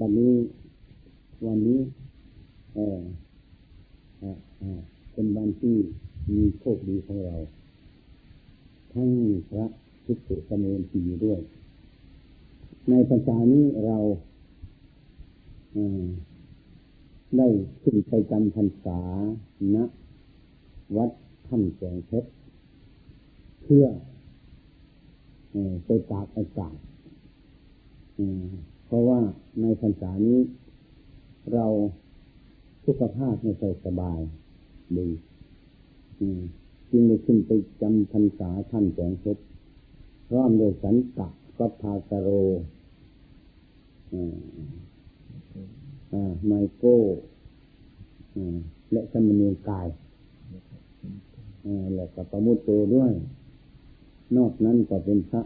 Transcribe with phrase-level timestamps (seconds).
[0.00, 0.34] บัดนี้
[1.46, 1.80] วันนี้
[2.74, 3.00] เออ
[5.12, 5.76] เป็นวันที่
[6.34, 7.36] มีโชคดีของเรา
[8.92, 9.08] ทั้ง
[9.50, 9.66] พระ
[10.04, 11.40] ภิกษุสมณีอยู่ด้วย
[12.88, 13.98] ในภาษานี้เรา
[17.36, 17.48] ได้
[17.82, 19.00] ขึ้นไปจำพรรษา
[19.74, 19.76] ณ
[20.96, 21.10] วัด
[21.46, 22.28] ถ้ำแสงเพชร
[23.62, 23.84] เพื่อ
[25.84, 26.76] ไปตากอากาศ
[28.92, 29.20] เพราะว่า
[29.60, 30.38] ในพรรษานี้
[31.52, 31.66] เรา
[32.84, 34.20] สุขภาพไม่ค่อยสบาย
[34.96, 35.08] ดี
[36.90, 37.50] จึงได้ขึ้นไป
[37.82, 39.42] จำพรรษาท่านแสงเพชร
[40.32, 41.28] ร่วมโดยสันตะ
[41.58, 42.28] กัพาสโร
[46.46, 46.98] ไมโก้
[48.92, 49.86] และสมณีกาย
[51.94, 53.12] แล้วก็ประมุตโตด้วย
[54.36, 55.42] นอกนั้นก็เป็นพระ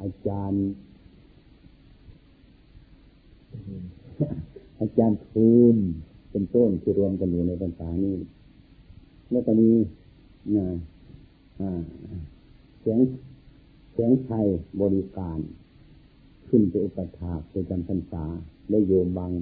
[0.00, 0.66] อาจารย์
[4.80, 5.76] อาจารย์ทูล
[6.30, 8.16] เป็นต้นที่รวมกันอยู่ในภาษานี้
[9.30, 9.70] แล้วก็มี
[12.80, 12.98] เสียง
[13.92, 14.46] เสียงไทย
[14.82, 15.38] บริการ
[16.48, 18.24] ขึ้นไปอุปถาไปจำพรรษา
[18.68, 19.32] และโยมบาง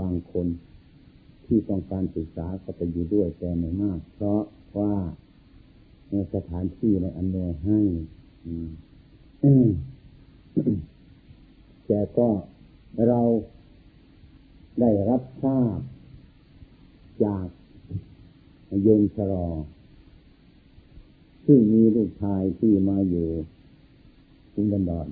[0.00, 0.46] บางคน
[1.44, 4.42] ที่ต้องการศึกษาก็ไปอยู่ด้วยแต่ไม่มาก เพราะ
[4.78, 4.94] ว่า
[6.10, 7.80] ในสถานที่ในอันเนยให้
[11.86, 12.28] แต่ก็
[13.08, 13.20] เรา
[14.80, 15.78] ได้รับทราบ
[17.24, 17.46] จาก
[18.82, 19.46] โยมชรอ
[21.46, 23.28] ซึ่งมีลูกชายที่มาอยู่
[24.52, 25.08] กรุงดันดอน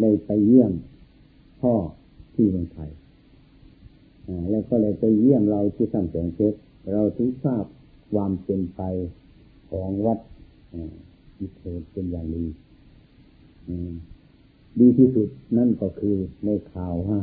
[0.00, 0.72] เลยไปเยี่ยม
[1.60, 1.74] พ่อ
[2.34, 2.90] ที่เมืองไทย
[4.50, 6.58] แล้วก็เลยไปเยี่ยมเราที่สัมแสงเพชร
[6.92, 7.64] เราถึงทราบ
[8.12, 8.82] ความเป็นไป
[9.70, 10.18] ของวัด
[11.38, 12.44] อิเทเป็นอย่างดี
[14.80, 17.20] ดีที่สุดนั่นก็คือในข่าวว่า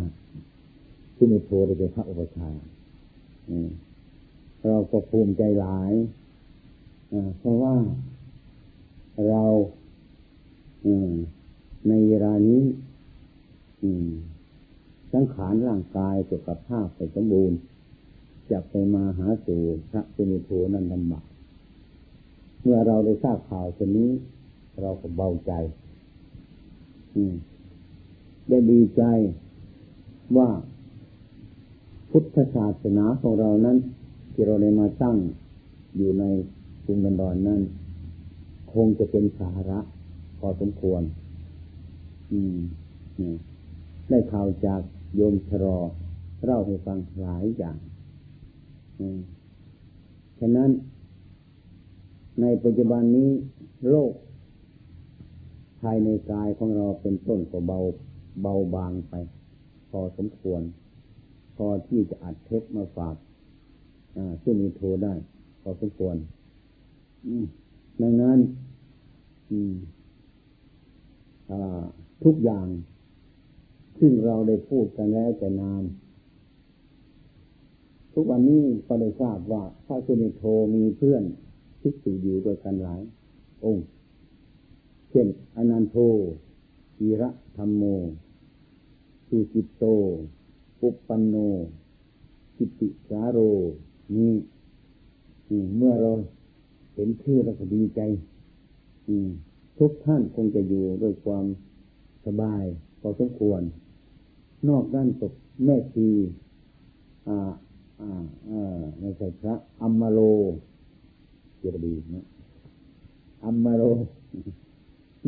[1.24, 2.50] ที่ในโทรได้เป็นพระอุปชา
[4.68, 5.92] เราก็ภูมิใจหลาย
[7.40, 7.76] เพราะว่า
[9.30, 9.44] เรา
[11.88, 12.62] ในเวลานี้
[15.14, 17.58] สังขารร่างกายสุขภาพสมบูรณ์
[18.52, 21.26] จะไปมาหาสู่พระสุนิโทนั้นลำบาก
[22.62, 24.10] เมื่อเราได้ทราบข่าวเช่นนี้
[24.82, 25.52] เราก็เบาใจ
[28.50, 29.04] ได้ดีใจ
[30.38, 30.50] ว่า
[32.16, 33.78] พุทธศาสนาของเรานั้น
[34.34, 35.18] ที่เราได้มาตั้ง
[35.96, 36.24] อยู่ใน
[36.86, 37.62] กรุงดันดอนนั้น
[38.74, 39.80] คงจะเป็นสาระ
[40.40, 41.02] พอสมควร
[42.32, 42.56] อืม
[44.10, 44.82] ได้ข่าวจาก
[45.16, 45.78] โยมชรอ
[46.44, 47.78] เล่าให้ฟังหลายอย่าง
[50.40, 50.70] ฉะนั้น
[52.42, 53.30] ในปัจจุบันนี้
[53.88, 54.12] โรค
[55.82, 57.80] ภายในกายของเราเป็นต้นก็เบา
[58.42, 59.14] เบาบางไป
[59.90, 60.64] พอสมควร
[61.56, 63.16] พอที่จะอัดเทปมาฝาก
[64.44, 65.14] ซึ่งมีโทรได้
[65.62, 66.16] พอสมควร
[68.02, 68.40] ดังนั้น
[72.24, 72.68] ทุกอย่าง
[74.00, 75.84] ซึ่งเราได้พูดกันแล้วแต่นาน
[78.14, 80.44] ทุกวันนี้ก็ได้ทราบว่าพระสุนิโท
[80.76, 81.24] มีเพื่อน
[81.82, 83.02] ทิ่สูอยู่ด้วยกันหลาย
[83.64, 83.86] องค์
[85.10, 85.96] เช่น อนันโท
[87.00, 87.84] อีระธรรมโม
[89.28, 89.84] สุจิตโต
[90.84, 91.36] ปุปปันโน
[92.58, 93.38] กิติสาโร
[94.16, 94.34] นี่
[95.78, 96.12] เมื่อเรา
[96.94, 98.02] เห็นชื่อเราก็ดีใจ
[99.78, 101.46] ทุกท่านคงจะอยู่ด้วยความ
[102.26, 102.64] สบาย
[103.02, 103.62] พอสมควร
[104.68, 105.34] นอกด้านตก
[105.66, 106.10] แม่ชี
[107.28, 107.38] อ่า
[108.02, 108.12] อ่า
[108.50, 110.20] อ่าในใช่พระอัมมาโล
[111.60, 112.26] เจดีนะ
[113.46, 113.84] อัมมาโล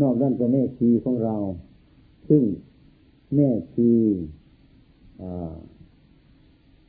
[0.01, 1.35] นอกด้านก็แม่ชีของเรา
[2.29, 2.43] ซึ่ง
[3.35, 3.89] แม่ชี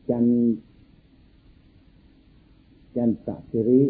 [0.08, 0.24] จัน
[2.96, 3.82] จันตะสิริ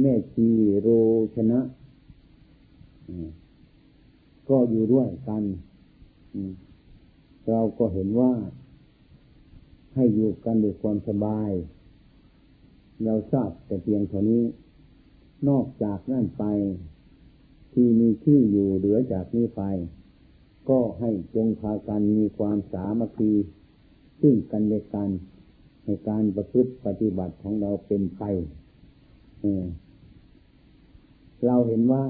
[0.00, 0.48] แม่ชี
[0.80, 0.88] โร
[1.34, 1.60] ชนะ
[4.48, 5.42] ก็อยู่ด้วยกัน
[7.48, 8.32] เราก็เห็นว่า
[9.94, 11.50] ให้อยู่กันด้วยความสบาย
[13.04, 14.44] เราทราบแต่เพียงเท่านี้
[15.48, 16.44] นอกจากนั่นไป
[17.72, 19.62] ที่มีชื่ออยู่เหลือจากนี้ไป
[20.68, 23.32] ก็ให้จงพากันมีความสามัคคี
[24.20, 25.08] ซึ่งกันและกัน
[25.84, 28.22] ในการประพฤติปฏิบัติของเราเป็นไป
[31.46, 32.04] เราเห็นว่า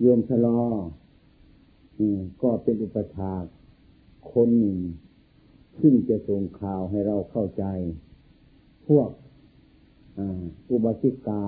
[0.00, 0.60] โยมชะลอ
[2.42, 3.44] ก็เป็นอุปถาก
[4.32, 4.78] คนหนึ่ง
[5.80, 7.64] ซึ่งจะส่งข่าวให้เราเข้าใจ
[8.86, 9.08] พวก
[10.70, 11.44] อุบาสิกา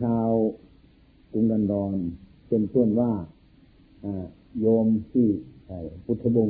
[0.00, 0.30] ชาว
[1.32, 1.96] กรุงดันดอน
[2.54, 3.12] เป็นต้นว่า
[4.60, 5.26] โยมที่
[6.04, 6.48] พุทธบง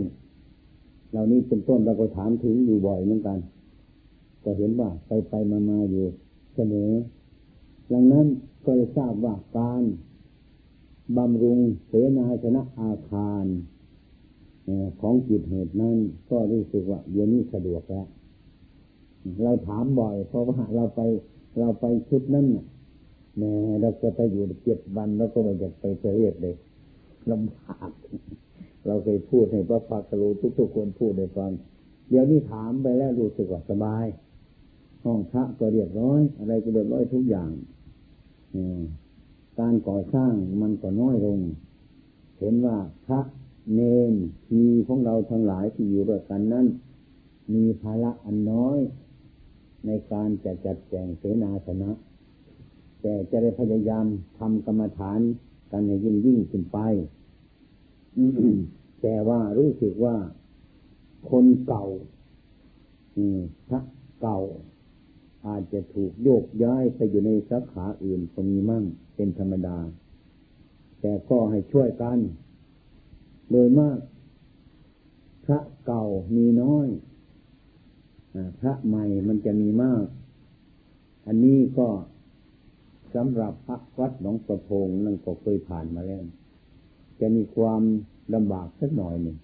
[1.10, 3.38] เหล่านี้เป็นต้นเราก็ถามถึงอยู่บ่อยเหมือนกัน
[4.44, 6.04] ก็เห็นว่าไปไปมามาอยู่
[6.54, 6.90] เสมอ
[7.92, 8.26] ดังนั้น
[8.64, 9.82] ก็จะทราบว่าการ
[11.16, 13.44] บำรุงเสนาชนะอาคาร
[15.00, 15.96] ของจิตเหตุนั้น
[16.30, 18.06] ก็รู้สึกว่าเดี๋ยวนี้สะดวกแล้ว
[19.42, 21.00] เราถามบ่อย เพราะว่าเราไป
[21.58, 22.46] เราไปชุดนั้น
[23.38, 25.84] แม่เราจะไปอยู่เจ็ดวันแล้วก็ไม่อยากไป
[26.14, 26.54] เรียดเลย
[27.30, 27.90] ลำบาก
[28.86, 31.52] เราเคยพูดให้พระพักรูทุกๆคนพูดในฟัง
[32.08, 34.04] เดี๋ยวนี้ถามไปแล้วรู้สึกว่าสบาย
[35.04, 37.50] ห้องพระก็เรียบร้อย อะไรก็เรียบร้อยทุกอย่าง
[39.58, 41.38] การก่อสร้างมันก็น้อยลง
[42.38, 42.76] เห็นว่า
[43.06, 43.20] พระ
[43.72, 43.80] เน
[44.10, 44.14] น
[44.46, 46.66] ทีของเราทั้งหลายที่อยู่ด้วยกันนั้น
[47.54, 48.78] มีภาระอันน้อย
[49.86, 51.90] ในการจะจัดแจงเสนาสนะ
[53.02, 54.06] แต่จะได้พยายาม
[54.38, 55.20] ทำกรรมฐาน
[55.70, 56.78] กันให้ยิ่งยิ่งขึ้นไป
[59.02, 60.16] แต่ว่ารู้สึกว่า
[61.30, 61.84] คนเก่า
[63.68, 63.80] พระ
[64.22, 64.40] เก่า
[65.46, 68.84] อาจจะถูกโยกย้ายไปอยู่ในสาขาอื่นก็มีมั่ง
[69.14, 69.78] เป็นธรรมดา
[71.00, 72.18] แต่ก็ให้ช่วยกัน
[73.50, 73.98] โดยมาก
[75.44, 76.04] พระเก่า
[76.36, 76.88] มีน้อย
[78.60, 80.04] พระใหม่มันจะมีมาก
[81.26, 81.88] อันนี้ก็
[83.14, 86.22] สำหรับพระวัดหนองประพงนั่นก็เคยผ่านมาแล้ว
[87.20, 87.82] จะมีความ
[88.34, 89.36] ลำบากสักหน่อยหนึ่ง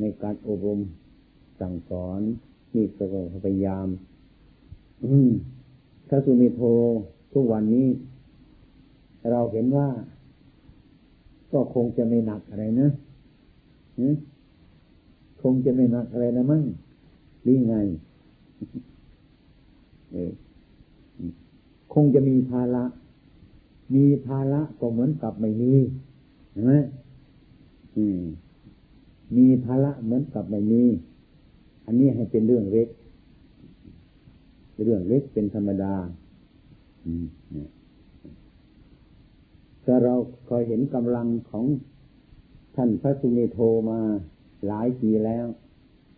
[0.00, 0.80] ในการอบรม
[1.60, 2.20] สั่งสอน
[2.74, 3.04] นี่ก็
[3.44, 3.86] พยายาม
[6.08, 6.62] ถ้าสุนิโท
[7.32, 7.88] ทุกวันนี้
[9.30, 9.88] เราเห็นว่า
[11.52, 12.88] ก็คงจะไม่หนักอะไรนะ
[15.42, 16.64] คงจะไม่หนักอะไรนะมั้ง
[17.46, 17.76] นี่ไง
[21.92, 22.84] คงจะมีภาระ
[23.94, 25.74] มีภาระก็เหมือนกับไม่มี
[26.50, 26.74] เห็นไหม
[29.36, 30.82] มีภาระเหมือนกับไม่มี
[31.86, 32.88] อันนี้ให้เป็นเรื่องเล็ก
[34.84, 35.94] เรื่องเล็กเป็นธรรมดา
[39.84, 40.14] ถ้าเรา
[40.48, 41.66] คอยเห็นกำลังของ
[42.76, 43.58] ท่านพระสุเมโท
[43.90, 44.00] มา
[44.66, 45.46] หลายปีแล้ว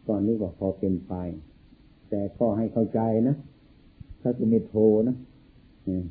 [0.09, 1.15] ตอนนี้ก็พอเป็นไป
[2.11, 3.37] แต่ก็ให้เข้าใจนะ
[4.21, 4.75] พระสุเมโท
[5.09, 5.17] นะ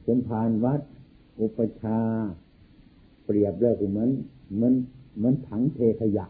[0.05, 0.81] สมภารวัด
[1.39, 1.99] อุปชา
[3.25, 4.09] เปรียบเลิกเหมือน
[4.55, 4.73] เหมือน
[5.17, 6.25] เหมือนถังเทขยะ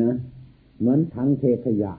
[0.00, 0.12] นะ
[0.78, 1.92] เหมือนถังเทขยะ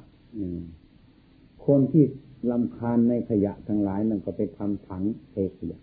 [1.65, 2.03] คนที่
[2.51, 5.79] ลำคาญในขยะทั้งหลายนั่นก็ไปทำถังเทขยะ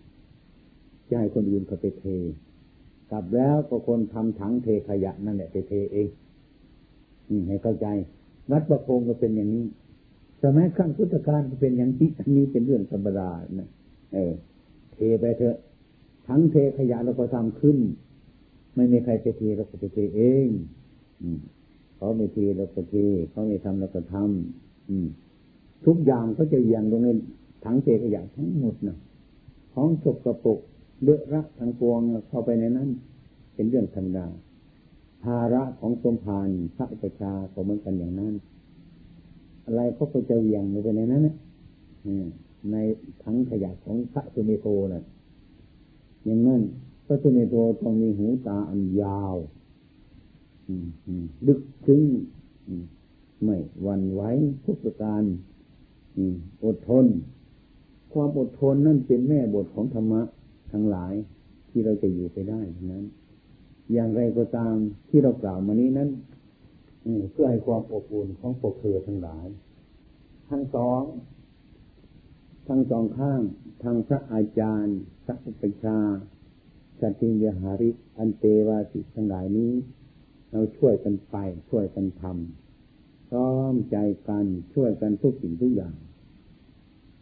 [1.07, 2.05] จะให้คนอื่นเขาไปเท
[3.11, 6.09] กลับแล้วก็คนทำถังเทขยะนั่นแหละไปเทเอง
[7.47, 7.87] ให้เข้าใจ
[8.51, 9.65] วัดประพงก็เป็นอย่างนี้
[10.43, 13.69] สมัยขั้งพุทธกาลเป็นอย่างนี้อันนี้เป็นเรื่องธรรมดานะ
[14.13, 14.33] เออ
[14.93, 15.57] เทไปเถอะ
[16.27, 17.77] ถังเทขยะเราก็ทำขึ้น
[18.75, 20.47] ไม่มีใครจะเทเราก็จะทีเอง
[21.95, 22.95] เขาไม่ทีเราก็เท
[23.29, 27.09] เขาไม่ทำเราก็ทำทุกอย่างเขาจะอย่างลงใน
[27.65, 28.97] ถังเทขยะทั้งหมดนะ
[29.73, 30.59] ของสกรปรก
[31.03, 31.99] เลือรักทั้งปวง
[32.29, 32.89] เข้าไปในนั้น
[33.55, 34.27] เป็นเรื่องธรรมดา
[35.23, 38.33] ภาระของสมภารพระประชาก็เหมือนกันอย่างนั้น
[39.69, 41.35] อะไรเขาก็จะเวียงลงไปในนั้นนะ
[42.71, 42.75] ใน
[43.23, 45.03] ถังขยะของพระสุเมโทนะ่ะ
[46.25, 46.61] อย่างนั้น
[47.05, 49.35] พระสุเมโทต้องมีหูตาอันยาว
[51.47, 52.01] ลึกซึ้ง
[53.43, 54.21] ไม่หวั่นไหว
[54.65, 55.23] ทุกประการ
[56.65, 57.05] อดทน
[58.13, 60.21] ความอดทนนั่นเป็นแม่บทของธรรมะ
[60.71, 61.13] ทั้งหลาย
[61.69, 62.61] ที่เราจะอยู่ไปได้
[62.91, 63.05] นั้น
[63.93, 64.75] อย่างไรก็ตาม
[65.09, 66.09] ที่เรากล่าวมานี้นั้น
[67.31, 69.47] เพื่อให้ความอบอุ่นของปกเครือทั้งหลาย
[70.49, 71.01] ทั้งสอง
[72.67, 73.41] ทั้งสองข้าง
[73.83, 75.99] ทางพระอาจารย์พระอุปชา
[77.01, 79.73] สัติยหาริอันเตวาสิทั้งหลายนี้
[80.51, 81.35] เราช่วยกันไป
[81.69, 83.97] ช่วยกันทำพร้อมใจ
[84.29, 85.95] กันช่วยกันทุกสิ่งทุกอย่าง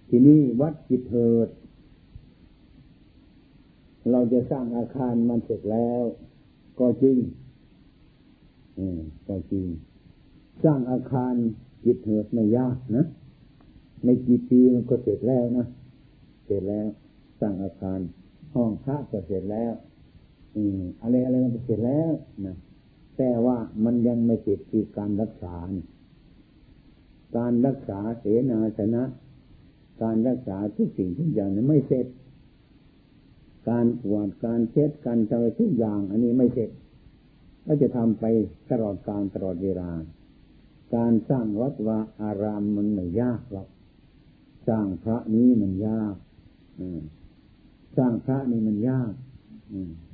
[0.10, 1.48] ที่นี้วัดจิตเถิด
[4.12, 6.01] เราจะสร้างอาคารมันเสร็จแล้ว
[6.79, 7.17] ก็จริง
[8.78, 9.68] อืมก็จริง
[10.64, 11.34] สร้างอาคาร
[11.84, 13.06] จิตเถิดไม่ยากนะ
[14.04, 15.68] ในกี่ปีมันก็เสร็จแล้วนะ
[16.46, 16.88] เสร็จแล้ว
[17.40, 18.00] สร้างอาคาร
[18.54, 19.74] ห้องพระก็เสร็จแล้ว
[20.56, 22.12] อืมอะไรอะไรมันเสร็จแล้ว
[22.46, 22.56] นะ
[23.18, 25.56] แต่ว่ามันยังไม่เสร็จคือการรักษา
[27.38, 29.04] การรักษาเสนาสนะ
[30.04, 32.08] การรักษาทุกสิ่งทุกอย่างนี้ไม่เสร็จ
[33.70, 36.70] การปวดการเช็ดการทำทุกอย่าง อันนี้ไม่เสร็จ
[37.68, 38.26] ก็จะทำไป
[38.72, 39.90] ตลอดการตลอดเวลา
[40.96, 43.68] การสร้างวัดวาอารามมันไม่ยากหรอก
[44.68, 46.16] สร้างพระนี้มันยาก
[47.98, 49.14] สร้างพระนี่มันยาก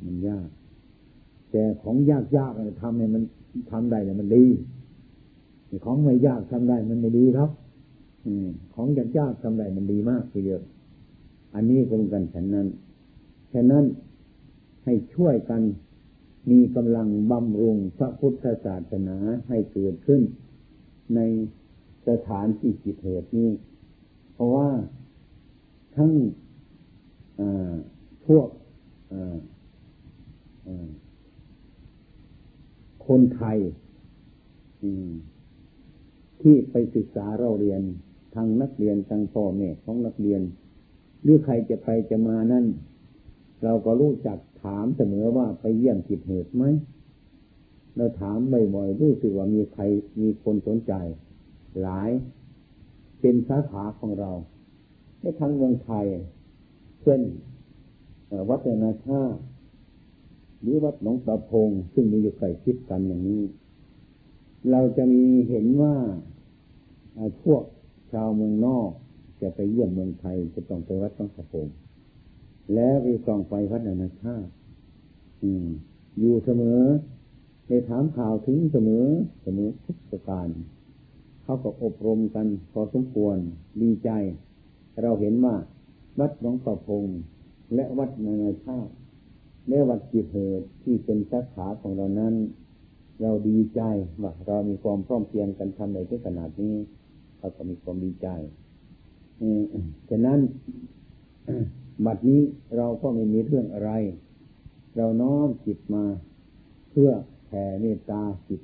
[0.05, 0.48] มันยาก
[1.51, 3.24] แต่ของยากยากทำให้มัน
[3.72, 4.45] ทำได้เนี่ยมันดี
[5.86, 7.50] ของไม่ยากทำได้มันไม่ดีครับ
[8.25, 10.62] อืมของยากยากทำได้มันดีมากทีเดียว
[11.53, 12.67] อันนี้ก็เหมือนกันฉะนั้น
[13.53, 13.83] ฉะนั้น
[14.83, 15.62] ให้ช่วยกัน
[16.51, 19.17] มีกำลังบำรุงพระพุทธศาสนา
[19.50, 20.21] ให้เกิดขึ้น
[21.15, 21.19] ใน
[22.07, 23.50] สถานที่จิตเหตุนี้
[24.33, 24.69] เพราะว่า
[25.95, 26.12] ทั้ง
[28.27, 28.47] พวก
[33.07, 33.57] คนไทย
[36.41, 37.81] ที่ไปศึกษาเราเรียน
[38.35, 40.41] ทางนักเรียนทางพ่อแม่ของนักเรียน
[41.23, 42.65] หรือใครจะไปจะมานั่น
[43.63, 46.63] เราก็รู้จัก ถามเสมอว่าไปเยี่ยมจิตเหตุไหม
[47.96, 48.38] เราถาม
[48.75, 49.84] บ่อยๆรู้สึกว่ามีใคร
[50.22, 50.93] มีคนสนใจ
[51.82, 52.10] หลาย
[53.20, 54.32] เป็นสาขาของเรา
[55.22, 56.05] ในทางเมืองไทย
[57.01, 57.22] เช่น
[58.50, 59.22] วัดนาชา
[60.62, 63.43] หรือวัดหนองตะพง ซึ่งมีอยู่ใกล้ชิดกันอย่างนี้
[64.72, 65.96] เราจะมีเห็นว่า
[67.43, 67.63] พวก
[68.12, 68.89] ชาวเมืองนอก
[69.41, 71.67] จะไปเยี่ยมเมืองไทยจะต้องไปวัดต้องสะพง
[72.75, 74.51] แล้วไปส่องไปวัดนานาชาติ
[76.20, 76.82] อยู่เสมอ
[77.67, 79.05] ในถามข่าวถึงเสมอ
[79.43, 80.48] เสมอทุกประการ
[81.43, 83.38] เขาก็อบรมกันพอสมควร
[83.82, 84.10] ดีใจ
[85.01, 85.55] เราเห็นว่า
[86.20, 87.05] วัดหนองประพง
[87.75, 88.93] และวัดนานาชาติ
[89.70, 92.34] และวัดจิตเหตุที่เป็นสาขาของเรานั้น
[93.22, 93.82] เราดีใจ
[94.22, 96.75] ว่าเรามีความพร้อมเพียงกันทำในที่ขนาดนี้
[97.38, 98.27] เขาก็มีความดีใจ
[100.10, 100.39] ฉะนั้น
[102.05, 102.41] บัดนี้
[102.77, 103.91] เราก็ไม่มีเรื่องอะไร
[104.97, 106.05] เราน้อมจิตมา
[106.89, 107.12] เพื่อ
[107.45, 108.62] แผ่เมตตาจิต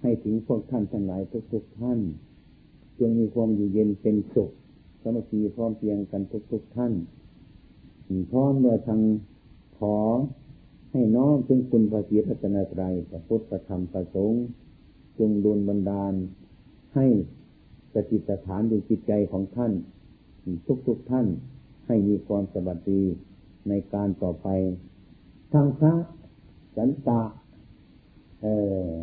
[0.00, 1.98] ให้ถึงพวกท่านทั้งหลายทุกๆท่าน
[2.98, 4.50] จงมีความอยู่เย็นเป็นสุข
[5.02, 6.92] สมัคคีพร้อมเพียงกันทุกๆท่าน
[8.30, 9.00] พร้อมเมื่อทาง
[9.78, 9.96] ขอ
[10.92, 14.44] ให้น้อมถึงคุณพระศรีรัตนตรัยพระพุทธธรรมประสงค์
[15.18, 16.14] จงดลบันดาล
[16.94, 17.06] ให้
[17.94, 19.72] สติสถานอยู่จิตใจของท่าน
[20.66, 21.26] ทุกๆทท่าน
[21.88, 23.02] ให้มีความสวัสดี
[23.68, 24.48] ในการต่อไป
[25.52, 25.94] ทางพระ
[26.76, 27.22] สันตะ
[28.42, 28.46] เอ
[28.96, 28.98] อ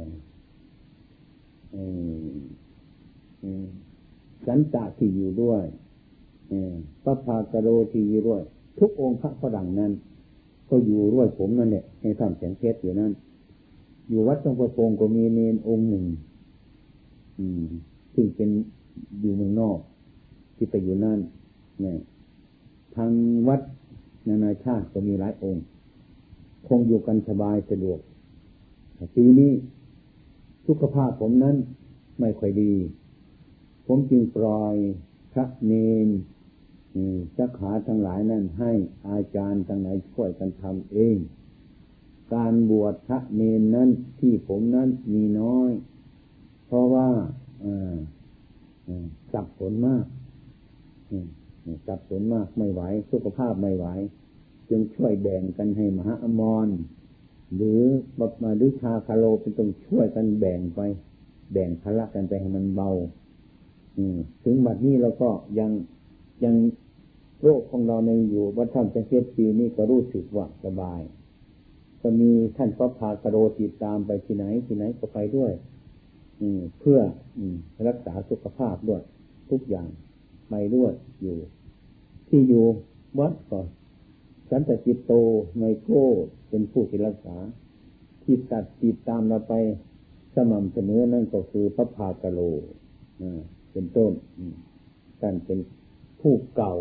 [4.48, 5.63] สันตะที่อยู่ด้วย
[7.04, 8.42] พระพากโรที่อยู่ด้วย
[8.80, 9.92] ทุกองค์พระฝรั่งนั้น
[10.70, 13.12] ก็อยู่ด้วยผมนั่นแหละในท่ามแสงเพชรอยู่นั่น
[14.10, 16.06] อยู่วัดตรงประโปงก็มีเนนองค์หนึ่ง
[17.39, 17.65] อืม
[18.15, 18.50] ซึ่งเป็น
[19.22, 19.77] อยู่เมืองนอก
[20.56, 21.20] ที่ไปอยู่นั่น
[21.82, 21.98] เนี่ย
[22.96, 23.12] ทาง
[23.48, 23.62] วัด
[24.28, 25.64] นานาชาติก็มีหลายองค์
[26.68, 28.00] คงอยู่กันสบายสะดวก
[29.16, 29.52] ปีนี้
[30.68, 31.56] สุขภาพผมนั้น
[32.20, 32.74] ไม่ค่อยดี
[33.86, 34.75] ผมจึงปล่อย
[35.32, 35.74] พระเน
[36.06, 36.08] น
[37.38, 38.72] จักขาทั้งหลายนั้นให้
[39.10, 41.18] อาจารย์ทั้งหลายช่วยกันทำเอง
[42.34, 45.72] การบวชพระเนนนั้นที่ผมนั้นมีน้อย
[46.66, 47.10] เพราะว่า
[49.32, 50.06] สับสนมาก
[51.88, 52.82] สับสนมากไม่ไหว
[53.12, 53.86] สุขภาพไม่ไหว
[54.70, 56.68] จึงช่วยแบ่งกันให้มหาอมร
[57.56, 57.82] หรือ
[58.20, 60.80] บัมาดุชาคาโลเป็นต้องช่วยกันแบ่งไป
[61.52, 62.92] แบ่งพละกันไปให้มันเบา
[64.44, 65.30] ถึงบัดนี้เราก็
[65.60, 65.72] ยัง
[66.44, 66.56] ยัง
[67.42, 71.02] โรคของเราในอยู่วัดท่านจะเทศปีนี้ก็รู้สึกว่าสบาย
[72.02, 75.52] ก็มีท่านพระพากโรติดตามไปที่ไหนที่ไหนก็ไปด้วย
[76.42, 76.48] อื
[76.80, 77.00] เพื่อ
[77.38, 77.40] อ
[77.88, 79.02] รักษาสุขภาพด้วย
[79.50, 79.88] ทุกอย่าง
[80.50, 81.38] ไปด้วยอยู่
[82.27, 82.65] ที่อยู่
[83.20, 83.67] วัดก่อน
[84.50, 85.13] สันตจิตโต
[85.58, 86.03] ไมโก้
[86.50, 87.38] เป็นผู้ที่รักษา
[88.24, 89.53] ที่ตัดติดตามเราไป
[90.36, 92.39] สม่ำเสมอนั่นก็คือพระพากโล
[93.72, 94.12] เป็นต้น
[95.22, 95.60] ท่านเป็น
[96.22, 96.75] ผู้เก่า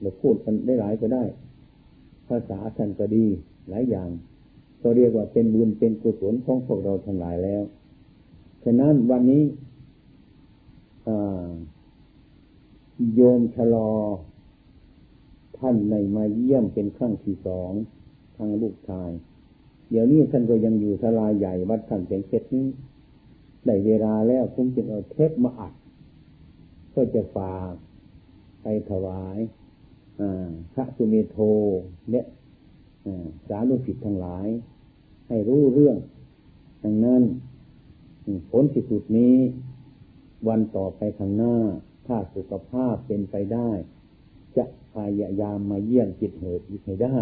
[0.00, 1.24] เราพูดกันได้หลายก็ได้
[2.28, 3.26] ภาษาท่านก็ดี
[3.68, 4.08] หลายอย่าง
[4.82, 7.62] ก็เรียกว่าเป็นบุญเป็นกุศลของพวกเราทั้งหลายแล้ว
[8.64, 9.42] ฉะนั้นวันนี้
[13.14, 13.90] โยมชะลอ
[15.58, 17.72] ท่านในมาเยี่ยมเป็นครั้งที่สอง
[18.36, 19.10] ทางลูกชาย
[19.90, 22.66] เดี๋ยวนี้ท่านก็ยังอยู่สลาใหญ่วัดท่านเสียงเพชรนี้
[23.66, 25.72] ได้เวลาแล้วผมจึงเอาเทปมาอัด
[26.94, 27.72] ก็จะฝาก
[28.62, 29.38] ไปถวาย
[30.72, 31.36] พระสุเมโท
[32.10, 32.26] เนี่ย
[33.48, 34.46] สาธุสิทธิ์ทั้งหลาย
[35.28, 35.96] ให้รู้เรื่อง
[36.84, 37.22] ดังนั้น
[38.50, 39.36] ผลที่สุดนี้
[40.48, 41.54] วันต่อไปข้างหน้า
[42.06, 43.70] ถ้าสุขภาพเป็นไปได้
[44.56, 47.16] จะพยายามมาเยี่ยมจิตเหตุอีกให้ได้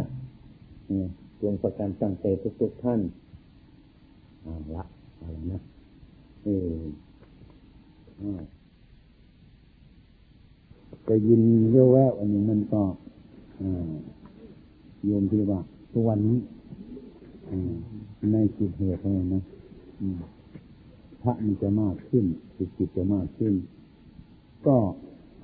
[1.41, 2.27] ดวงประการตั้งใจ
[2.61, 3.01] ทุกๆท่าน
[4.43, 4.85] เอาละ
[5.19, 5.63] อะไรนะ
[6.45, 6.75] เออ
[11.09, 12.83] จะยินเยอะแววอันนี้มันก็
[15.05, 15.61] โยมที่ว่า
[15.93, 16.39] ตัววันนี้
[18.33, 19.01] ในจิตเหตุ
[19.35, 19.43] นะ
[21.23, 22.25] พระมันจะมากขึ้น
[22.57, 23.55] จิตจิตจะมากขึ้น
[24.67, 24.77] ก็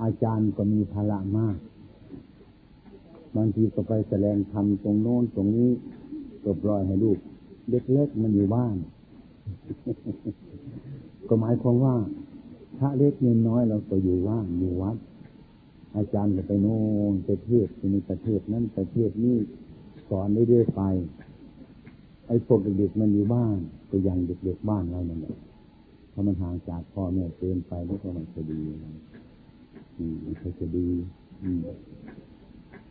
[0.02, 1.56] อาจารย์ก็มีภาระมาก
[3.36, 5.70] บางทีก็ไปแสดงธรรมตรงโน้นตรงนี้
[6.44, 7.18] ก็ปล่อยให้ลูก
[7.70, 8.76] เล็กๆมันอยู่บ้าน
[11.28, 11.94] ก็หมายความว่า
[12.78, 14.96] พระเล็กเงินน้อยเราก็อยู่ว่างอยู่วัด
[15.96, 16.80] อาจารย์ก็ไปโน่
[17.12, 19.36] นไปเทศในประเทศนั้นประเทศนี้
[20.08, 20.82] สอนได้เรื่อยไป
[22.26, 23.56] ไอ้พวกเด็กๆมันอยู่บ้าน
[23.90, 25.36] ก็ยังเด็กๆบ้านเราเนี่ย
[26.18, 28.62] ถ้ามันห่างจากพ่อแม่เกินไปแล้วก็มันจะดี
[29.98, 30.88] อืมมันจะดี
[31.42, 31.60] อืม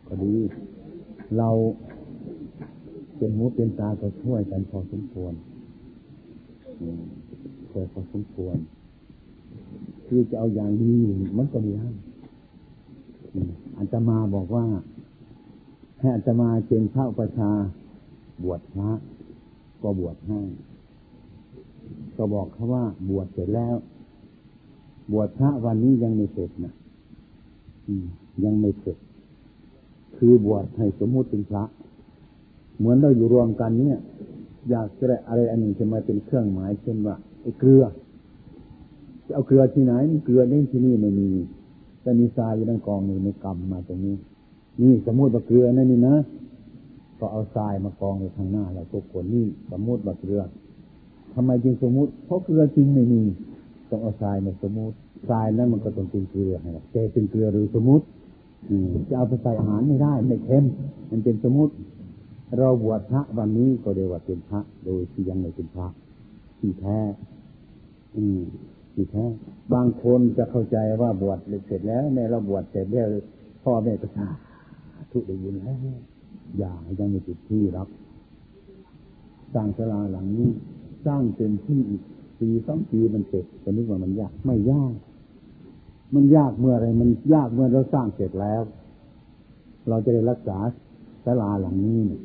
[0.06, 0.34] ก็ดี
[1.36, 1.50] เรา
[3.16, 5.34] เป็นมุดเป็นตาก็ช่วยกันพอสมควร
[7.70, 8.56] ช่วยพอสมควร
[10.06, 10.94] คือจะเอาอย่างดี
[11.36, 11.90] มันก็มีให้
[13.76, 14.64] อาจจะมาบอกว่า
[15.98, 17.50] ให้อาจจะมาเชิญเข้าประชา
[18.42, 18.90] บวชพระ
[19.82, 20.40] ก็บวชให้
[22.16, 23.76] ก็บอกเขาว่าบวชเสร็จแล้ว
[25.12, 26.74] บวชพระวันนี้ยังไม่เสร็จนะ
[28.44, 28.96] ยังไม่เสร็จ
[30.16, 31.64] คือบวชให้สมมุติเป็นพระ
[32.78, 33.98] เหมือนเราอยู่รวมกันเนี่ย
[34.70, 37.84] อยากจะได้อะไรอันหนึ่งจะมาเป็นเครื่องหมายเช่นว่าไอ้เกลือ
[39.26, 39.94] จะเอาเกลือที่ไหน
[40.24, 41.30] เกลือนี่นที่นี่ไม่มี
[42.02, 44.16] แต่มีทรายอยู่ในกองอยู่ในกำมาตรงนี้
[44.82, 46.16] นี่สมมติว่าเกลือนั่นนี่นะ
[47.18, 50.42] ก็เอาทรายมากองในทางหน้าเราทุกคนนี่สมมติว่าเกลือ
[51.38, 53.22] ทำไมจึงสมมติ เพราะเกลือจริงไม่มี
[53.90, 54.96] ต้องเอาทรายมาสมมติ
[55.30, 58.04] ทรายนั้นมันก็ต้องเป็นเกลือนะแต่เป็นเกลือหรือสมมติ
[59.08, 60.64] จะเอาไปใส่อาหารไม่ได้ไม่เค็ม
[61.10, 61.72] มันเป็นสมมติ
[62.58, 65.86] เราบวชพระวันนี้ก็เรียกว่าเป็นพระ โดยที่ยังไม่เป็นพระ
[66.58, 66.98] ที่แท้
[68.16, 68.40] อืม
[68.94, 69.24] ที่แท้
[69.74, 73.08] บางคนจะเข้าใจว่าบวชเสร็จแล้วแม่เราบวชเสร็จแล้ว
[73.64, 74.26] พ่อแม่ก็สา
[75.12, 75.76] ธุได้ยินแล้ว
[76.58, 77.88] อย่ายังไม่ติดที่รับ
[79.54, 80.50] สร้างศาลาหลังนี้
[81.06, 82.02] สร้างเต็มที่อีก
[82.40, 84.94] ปีสองปีมันเสร็จก็นึกว่ามันยากไม่ยาก
[86.14, 88.62] มันยากเมื่อไรมันยากเมื่อเราสร้างเสร็จแล้ว
[89.88, 90.58] เราจะได้รักษา
[91.24, 92.22] ศาลาหลังนี้เนี่ย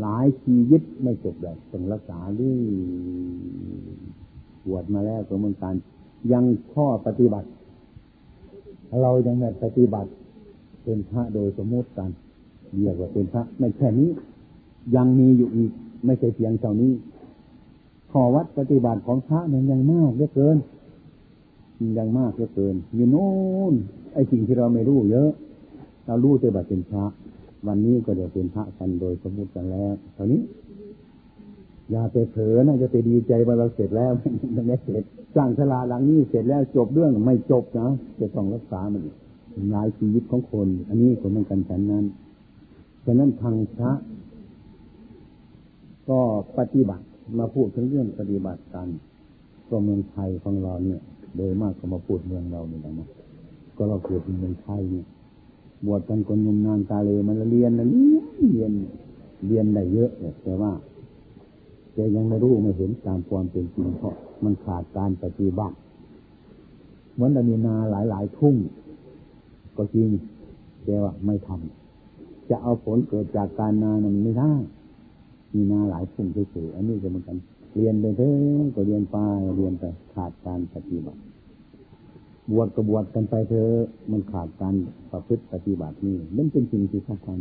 [0.00, 2.60] หลายชีวิตไม่จบแบบต้องรักษาเรื่อย
[4.66, 5.74] บวชมาแล้วก็เหมือนกัน
[6.32, 7.48] ยังข้อปฏิบัติ
[9.02, 10.10] เรายังไม่ปฏิบัติ
[10.84, 12.10] เป็นพระโดยสมมติกัน
[12.80, 14.10] เรียกว่าเป็นพระไม่แค่นี้
[14.96, 15.72] ยังมีอยู่อีก
[16.04, 16.92] ไม่ใช่เพียงเท่านี้
[18.10, 20.56] ข้อวัดปฏิบัติของพระมันยังมากเหลือเกิน
[21.98, 23.28] ยังมากเหลือเกิน อยู่โน่
[23.72, 23.74] น
[24.14, 25.30] ไอ้สิ่งที่เราไม่รู้เยอะ
[26.06, 27.04] เรารู้แต่บัตเป็นพระ
[27.66, 30.42] วันนี้ก็เดี๋ยวเป็นพระกันโดยสมมติกันแล้วเท่านี้
[31.90, 34.12] อย่าไปเผลอนะจะไปดีใจว่าเราเสร็จแล้ว
[34.54, 35.02] มันไม่เสร็จ
[35.36, 37.88] สร้างศาลาหลังนี้เสร็จแล้วจบเรื่องไม่จบนะ
[38.20, 39.02] จะต้องรักษามัน
[39.72, 42.04] หลายชีวิตของคน อันนี้คนเหมือนกันฉันนั้น
[43.04, 43.92] ฉะนั้นทางพระ
[46.08, 46.20] ก็
[46.58, 47.04] ปฏิบัติ
[47.38, 48.88] มาพูดถึงเรื่องปฏิบัติกัน
[49.68, 51.00] ก็เมืองไทยของเราเนี่ย
[51.36, 53.08] โดยมากก็มาพูดเมืองเราเนี่ยนะ
[53.76, 55.06] ก็เราเกิดในเมืองไทยเนี่ย
[55.86, 57.86] บวชกันคนงมนานตาเลมันเรียนนะ
[58.52, 58.70] เรียน
[59.46, 60.10] เรียนได้เยอะ
[60.42, 60.72] แต่ว่า
[61.94, 65.76] แต่ยังไม่รู้ไม่เห็นตามความเป็นจริงเพราะมันขาดการปฏิบัติ
[67.14, 68.56] เหมือนเรามีนาหลายหลายทุ่ง
[69.76, 70.10] ก็จริง
[70.84, 74.52] แต่ว่าไม่ทำจะเอาผลเกิดจากการนานั้นไม่ได้
[75.56, 77.36] มีนาหลายทุ่งเฉยๆอันนี้ก็เหมือนกัน
[77.76, 79.16] เรียนไปเถอะก็เรียนไป
[79.56, 81.20] เรียนไปขาดการปฏิบัติ
[82.50, 84.74] บวชก็บวชกันไปเถอะมันขาดการ
[85.10, 87.38] ประพฤติปฏิบัตินี่นั่นเป็นสิ่งที่สำคัญ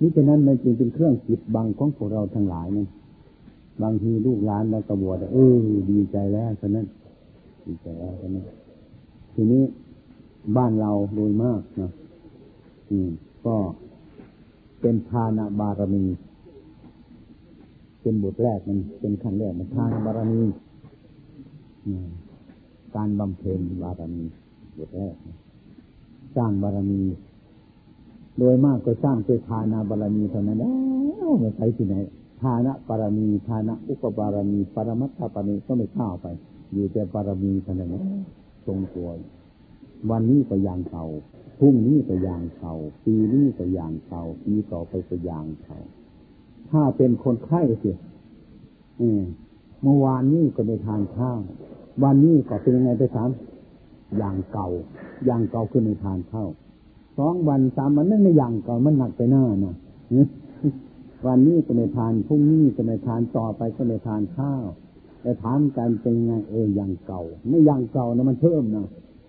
[0.00, 2.86] นี่ฉะนั้นมันจึงเป็นเครื่องจิตบังของพวกเราทั้งหลายนี่
[3.82, 5.56] บางทีลูกหลานเรากระบวชเออ
[5.90, 6.86] ดีใจแล้วฉะนั้น
[7.66, 8.44] ดีใจแล้วฉะนั้น
[9.34, 9.62] ทีนี้
[10.56, 11.90] บ้านเราโดยมากนะ
[12.90, 13.10] อืม
[13.46, 13.56] ก็
[14.80, 16.04] เป็นทานบารมี
[18.00, 20.42] เป็นบทแรกมันเป็นขั้นแรกมันทานบารมี
[22.94, 24.24] การบำเพ็ญบารมี
[24.78, 25.14] บทแรก
[26.36, 27.02] สร้างบารมี
[28.38, 30.72] โดยมากก็สร้างด้วยทานาบารมีเท่านั้นแล้
[31.26, 31.96] วไม่ไปที่ไหน
[32.42, 36.26] ทานะปารมีทานะอุปบารมีปรมัตถปารมีก็ไม่เข้าไป
[36.72, 37.94] อยู่แต่ปารมีเท่านั้น
[38.66, 39.10] ทรงตัว
[40.10, 41.06] วันนี้ก็อย่างเก่า
[41.60, 45.78] พรุ่งนี้ก็อย่างเก่าปีนี้ก็อย่างเก่าปีต่อไปก็อย่างเก่า
[46.70, 47.90] ถ้าเป็นคนไข้สิ
[49.82, 51.38] เมื่อวานนี้ก็ไม่ทานข้าว
[52.02, 53.28] วันนี้ก็เป็นยังไงไปถาม
[54.18, 54.68] อย่างเก่า
[55.26, 56.48] อย่างเก่าคือไม่ทานข้าว
[57.18, 59.74] สองวันสามวันนั่นไม่อย่างเก่ามันหนักไปหน้านะ
[61.26, 64.64] วันนี้ก็ไม่ทานพรุ่งนี้ก็ไม่ทานต่อไปก็ไม่ทานข้าว
[65.22, 68.86] แต่ถามกันเป็นไงเอออย่างเก่า ไม่อย่างเก่านะมันเพิ่มนะ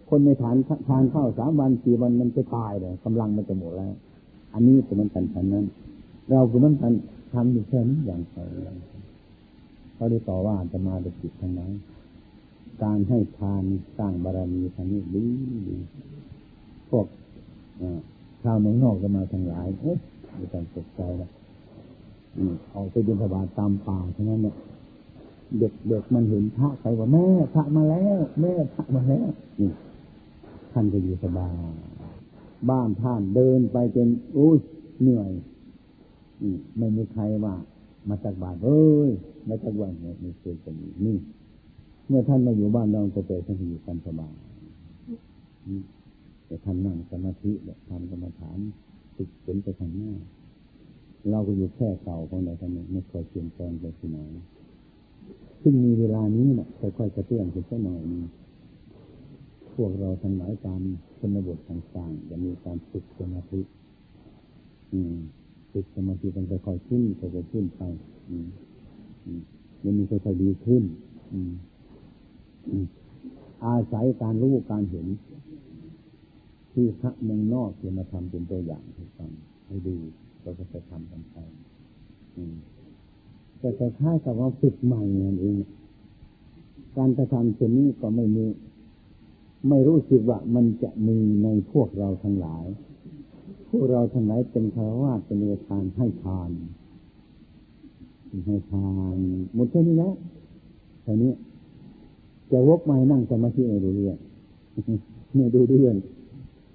[0.10, 0.56] คนไม่ทาน
[0.90, 3.94] ทานข้าวสามวันสี่วันมันจะตายเลยกำลังมันจะหมดแล้ว
[4.54, 5.66] อันนี้เป็นมันกันฉันนั้น
[6.28, 6.94] เราคือมันกัน
[7.34, 8.70] ทำอยู่แค่นี้อย่างไร
[9.96, 11.62] เขาได้ต่อว่าจะมาด้วยจิตทางไหน
[12.84, 13.64] การให้ทาน
[13.98, 15.24] สร้างบารมีทางนี้ดี
[15.68, 15.76] ดี
[16.90, 17.06] พวก
[18.44, 19.98] ชาวเมืองนอกจะมาทางหลายเอ๊ะ
[20.38, 21.32] มีการตกใจแล้ว
[22.72, 24.56] เอาไปบินสบาตามป่าเท่านั้นเนี่ย
[25.60, 29.72] เด็กเด็กมันเห็นพระไปว่าแม่พระมาแล้ว แม่พระมาแล้วนี่
[30.72, 31.54] ท่านก็อยู่สบาย
[32.70, 34.58] บ้านท่านเดินไปจนอุ้ย
[35.02, 35.32] เหนื่อย
[36.78, 37.56] ไม่มีใครว่า
[38.10, 39.12] มาจากบ้านเอ้ย
[39.48, 41.18] มาจากบ้านเนี่ยไม่เคยจะมีนี่
[42.08, 44.34] เมื่อท่านมาอยู่บ้านเราจะเจอท่านอยู่กันสบาย
[46.46, 48.58] แต่ท่านนั่งสมาธิแบบทำกรรมฐาน
[49.18, 50.14] ติดเป็นไปทางหน้า
[51.30, 54.20] เราก็อยู่แค่เก่าของเราท่านไม่เคยเปลี่ยนแปลงไปที่ไหน
[55.62, 58.24] ซึ่งมีเวลานี้นะค่อยๆกระเตื้องขึ้นสักหน่อยนึง
[59.76, 60.82] พวกเราทั้งหลายตาม
[61.20, 63.62] ชนบทต่างๆจะมีการฝึกสมาธิ
[64.94, 65.18] อืม
[65.72, 67.82] ฝึกสมาธิมันค่อยๆขึ้นค่อยๆขึ้นไป
[69.84, 70.84] มันมีค่อยๆดีขึ้น
[73.66, 75.08] อาศัยการรู้การเห็น
[76.72, 79.32] ที่พระเมืองนอกจะมาทำเป็นตัวอย่างให้ฟัง
[79.68, 79.96] ให้ดู
[80.42, 81.36] เราก็จะทำกันไป
[83.60, 85.58] แต่คล้ายกับว่าฝึกใหม่นั่นเอง
[86.98, 88.46] การกระทำเช่นนี้ก็ไม่มี
[89.70, 92.66] ไม่รู้สึกว่ามันจะมีในพวกเราทั้งหลาย
[93.70, 96.50] พวกเราทั้งหลายเป็นคารวะเป็นเรือทานให้ทาน
[98.48, 99.16] ให้ทาน
[99.56, 100.14] หมดแค่นี้แล้ว
[101.06, 101.32] ทีนี้
[102.52, 104.18] จะวกมานั่งสมาธิไม่ดูเรื่อง
[105.36, 105.96] ไม่ดูเรื่อง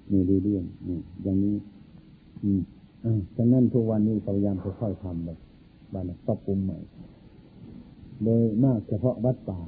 [0.09, 1.55] ไม่ดูเรื่องนี่อย่างนี้
[2.43, 2.61] อืม
[3.03, 5.37] อ่าฉะนั้นทุกวันนี้พยายามค่อยๆทำแบบ
[5.93, 6.77] บ้านปรับปรุงใหม่
[8.23, 9.59] โดยมากเฉพาะวัดป่า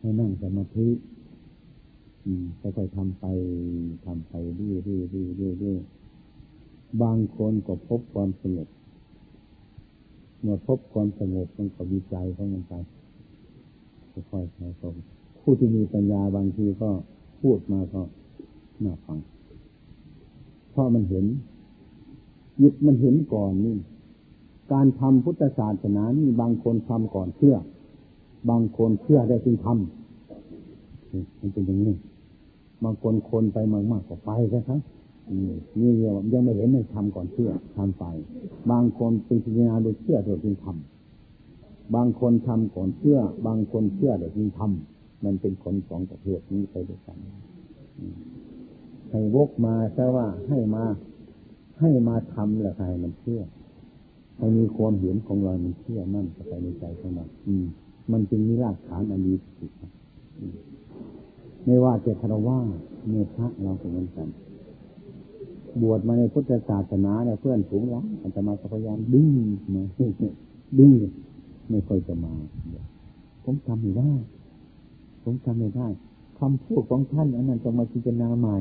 [0.00, 0.88] ให้นั่งสมาธิ
[2.60, 3.24] ค่อยๆทำไป
[4.06, 4.84] ทำไปเรื่อยๆ
[5.60, 8.68] เรื่อยๆบางคนก็พบความสงบ
[10.40, 12.74] เมื่อพบความสงบมันก็วิจัยของมันไป
[14.30, 14.82] ค่อยๆใช้ค
[15.40, 16.90] ผู้ที่มีปัญญาบางทีก็
[17.40, 18.02] พูดมาก็
[18.84, 19.18] น่าฟัง
[20.70, 21.24] เพราะมันเห็น
[22.62, 23.76] ยึดมันเห็นก่อนนี่
[24.72, 27.56] การทำพุทธศาสนานี่บางคนทำก่อนเชื่อ
[28.50, 31.94] บางคนเชื่อได้จึงทำมันเป็นอย่างนี้
[32.84, 34.72] บางคนคนไปมากมากกว่าไปใช่ไหม
[35.80, 38.04] นี่เรียกว่ายังไม่เห็นเลยทำก่อนเชื่อทำไป
[38.70, 47.16] บางคนเป็นพิจารณาโดยเชื่อโดยจึงทำบางคนทำก่อนเชื่อ บางคนเชื่อโดยจึงทำมันเป็นคนสองประเภทนี้ไปด้วยกัน
[49.10, 50.84] ให้วกมาแค่ว่าให้มา
[51.80, 53.42] ให้มาทำแหละใครมันเชื่อ
[54.38, 57.64] ให้มีความเห็นของเรา มันเชื่อมั่นเข้าไปในใจของเราอืม
[58.12, 59.70] มันจึงมีรากฐานอันดีสุด
[61.66, 62.58] ไม่ว่าจะคารวะ
[63.08, 64.28] เมื่อพระเราเหมือนกัน
[65.82, 69.28] บวชมาในพุทธศาสนาเนี่ยเพื่อนฝูงเราอาจจะมาพยายามดึง
[69.74, 69.82] มา
[70.78, 70.92] ดึง
[71.70, 72.32] ไม่ค่อยจะมา
[73.44, 74.12] ผมทำไม่ได้
[75.22, 75.86] ผมทำไม่ได้
[76.38, 78.58] คำพูดของท่านอันนั้นต้องมาพิจารณาใหม่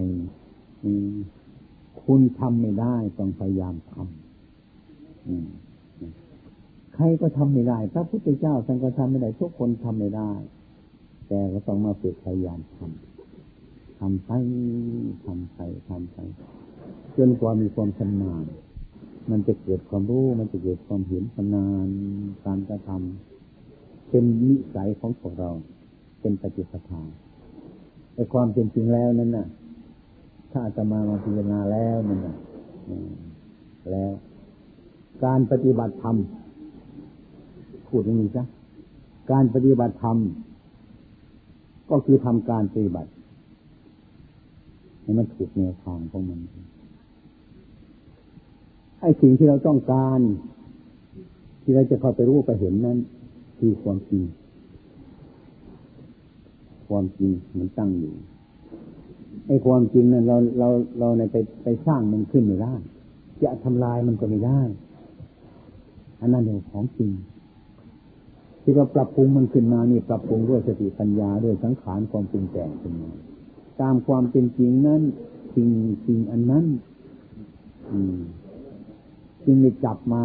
[2.04, 4.04] คุณทำไม่ได้ต้องพยายามทำ
[6.96, 10.32] ใครก็ทำไม่ได้พระพุทธเจ้าท่านก็ทำไม่ได้ทุกคนทำไม่ได้
[11.30, 14.32] แต่ก็ต้องมาฝึกพยายามทำทำไป
[15.26, 16.18] ทำไปทำไป
[17.18, 18.44] จนกว่ามีความชำนาญ
[19.32, 21.88] มันจะเกิดความรู้ มันจะเกิดความเห็นชำนาญ
[22.46, 25.50] การกระทำเป็นนิสัยของพวกเรา
[26.20, 27.02] เป็นปฏิปทา
[28.13, 29.48] แต่ความเป็นจริงแล้วนั้นน่ะ
[30.52, 32.36] ถ้าจะมามาพิจารณาแล้วนั่นน่ะ
[33.92, 34.12] แล้ว
[35.26, 36.15] การปฏิบัติธรรม
[37.88, 38.44] พูดอย่างนี้จ้ะ
[39.32, 40.18] การปฏิบัติธรรม
[41.89, 43.12] ก็คือทำการปฏิบัติ
[45.02, 46.39] ให้มันถูกแนวทางของมัน
[49.02, 50.19] ไอ้สิ่งที่เราต้องการ
[51.62, 52.97] ที่เราจะเข้าไปรู้ไปเห็นนั้น
[53.60, 54.23] คือความจริง
[56.88, 58.13] ความจริงมันตั้งอยู่
[59.47, 62.73] ไอ้ความจริงนั้นเราเราเราในไปไปสร้างมันขึ้นไม่ได้
[63.43, 64.62] จะทำลายมันก็ไม่ได้
[66.19, 67.12] อันนั้นเรื่องของจริง
[68.70, 73.12] ที่เราปรับปรุงมันขึ้นมานี่ปรับปรุงด้วยสติปัญญาด้วยสังขารความปรุงแต่งขึ้นมา
[73.82, 75.02] ตามความเป็นจริงนั้น
[75.56, 75.70] สิ่ง
[76.06, 76.66] สิ่งอันนั้น
[77.92, 78.18] อืม
[79.46, 80.24] จึงได้จับมา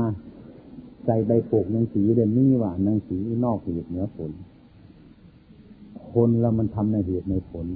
[1.04, 4.30] ใส่ใบโปกหนังสือเดนนี่ว่านังสือนอกเหตุเหนือผล
[6.12, 7.66] คนเรามันทำในเหตุในผล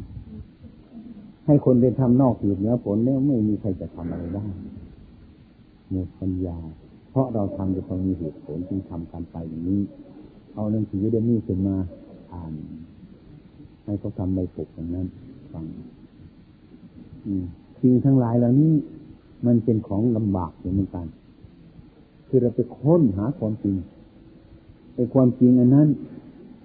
[1.46, 4.46] ให้คนไปทำนอกเหตุเหนือผลแล้วไม่มีใครจะทำอะไรได้
[5.90, 6.58] หมดปัญญา
[7.10, 9.82] เพราะเราทำจะต้องมีเหตุผลจึงทำการไปอย่างนี้
[10.58, 11.76] เอาหนังสือเดมี่ขึ้นมา
[12.32, 12.52] อ่าน
[13.84, 15.06] ให้เขาทำใบปกอย่างนั้น
[15.52, 15.64] ฟัง
[17.80, 18.72] สิ่งทั้งหลายเหล่านี้
[19.46, 21.06] มันเป็นของลำบากเหมือนกัน
[22.28, 23.74] คือเราไปค้นหาความจริง
[24.94, 25.88] ไอ้ความจริงอันนั้น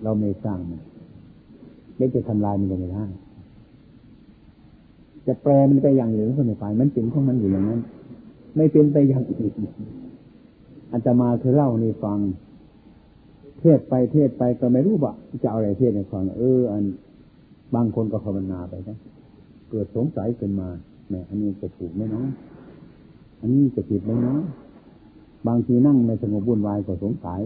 [0.04, 0.82] เราไม่สร้างมัน
[1.98, 3.06] ไม่จะทำลายมันก็ไม่ได้
[5.28, 7.80] จะแปลมันไปอย่างอื่นก็ไม่ไป มันเป็นของมันอยู่อย่างนั้น
[8.56, 9.54] ไม่เป็นไปอย่างอื่น
[10.92, 12.20] อาจมาเคยเล่าในฟัง
[13.64, 16.84] เทศไปเทศไปก็ไม่รู้ว่าจะเอาอะไรเทศในฟังเออ อัน
[17.76, 18.98] บางคนก็ภาวนาไปนะ
[19.70, 20.68] เกิดสงสัยขึ้นมา
[21.08, 22.26] แหมอันนี้จะถูกไหมเนาะ
[23.42, 24.40] อันนี้จะผิดไหมเนาะ
[25.48, 27.42] บางทีนั่งในสงบวุ่นวายก็สงสัย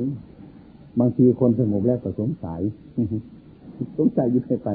[1.00, 2.62] บางทีคนสงบแล้วก็สงสัย
[3.98, 4.68] สงสัยอยู่ไปไป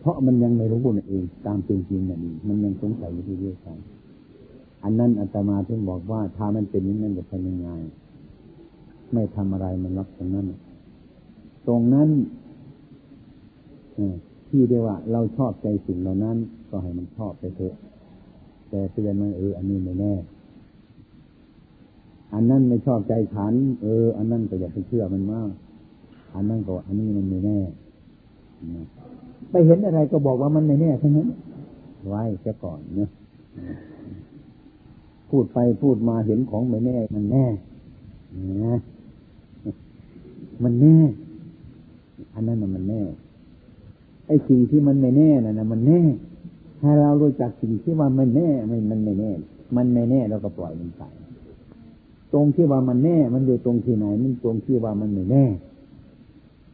[0.00, 3.66] เพราะมันยังไม่รู้บุญเอง ตามเป็นจริงนั่นมันยังสงสัยอยู่ที่เรื่อยไป
[4.84, 7.68] อันนั้นอาตมาถึงบอกว่าถ้ามันเป็นอย่างนั้นจะทำยังไง
[9.12, 10.46] ไม่ทำอะไรมันรักตรงนั้น
[11.68, 12.08] ตรงนั้น
[14.48, 16.36] ที่เรียว่า เราชอบใจสิ่งเหล่านั้น
[16.70, 17.74] ก็ให้มันชอบไปเถอะ
[18.68, 20.14] แต่เตือนมันเอออันนี้ไม่แน่
[22.34, 25.50] อันนั้นไม่ชอบใจฉัน เออ อันนั้นก็อย่าไปเชื่อมันมาก
[26.34, 27.58] อันนั้นก็อันนี้มันไม่แน่
[29.50, 31.28] ไปเห็นอะไรก็บอกว่ามันไม่แน่ทั้งนั้น
[32.06, 33.10] ไว้แค่ก่อนเนะ
[35.30, 37.46] พูดไปพูดมาเห็นของไม่แน่ มันแน่
[38.64, 38.76] นะ
[40.62, 40.96] มันแน่
[42.34, 43.02] อันนั้นมันแน่
[44.26, 46.00] ไอ้สิ่งที่มันไม่แน่น่ะนะมันแน่
[46.82, 49.32] ถ้าเรารู้จักสิ่งที่ว่ามันแน่มันมันไม่แน่
[49.76, 51.02] มันไม่แน่เราก็ปล่อยมันไป
[52.32, 55.44] ตรงที่ว่ามันแน่ มันอยู่ตรงที่ไหน มันตรงที่ว่ามันไม่แน่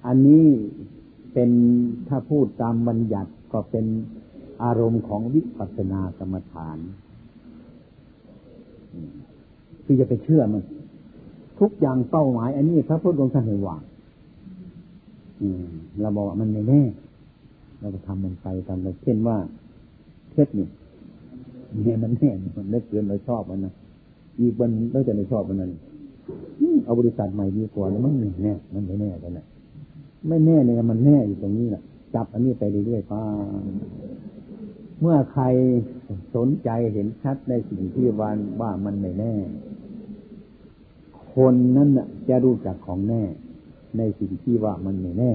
[0.06, 0.46] อันนี้
[1.32, 1.50] เป็น
[2.08, 3.86] ถ้าพูดตามบัญญัติก็เป็น
[4.62, 6.78] อารมณ์ของวิปัสสนากรรมฐาน
[9.84, 10.62] ที่จะไปเชื่อมัน
[11.60, 13.82] ทุกอย่างเป้าหมาย อันนี้พระพุทธองค์ท่านให้วาง
[16.00, 16.82] เราบอกว่ามันไม่แน่
[17.80, 19.36] เราก็ทำมันไปตามไปเช่นว่า
[20.32, 20.66] เทศนี่
[21.84, 23.72] เนี่ยมันแน่มันเล็กเกินเราชอบมันนะ
[24.40, 25.70] อีกวันเราจะไม่ชอบมันนั่น
[26.84, 29.46] เอาบริษัทใหม่ดีกว่าแล้วมั้งเนี่ยมันไม่แน่กันแหละ
[30.28, 31.82] ไม่แน่เนี่ยมันแน่อยู่ตรงนี้แหละ
[32.14, 33.22] จับอันนี้ไปเรื่อยๆป้า
[35.00, 35.44] เมื่อใคร
[36.34, 39.34] สนใจเห็นชัดในสิ่งที่วันว่ามันไม่แน่
[41.34, 41.88] คนนั้น
[42.28, 43.22] จะรู้จักของแน่
[43.98, 45.32] ในสิ่งที่ว่ามันไม่แน่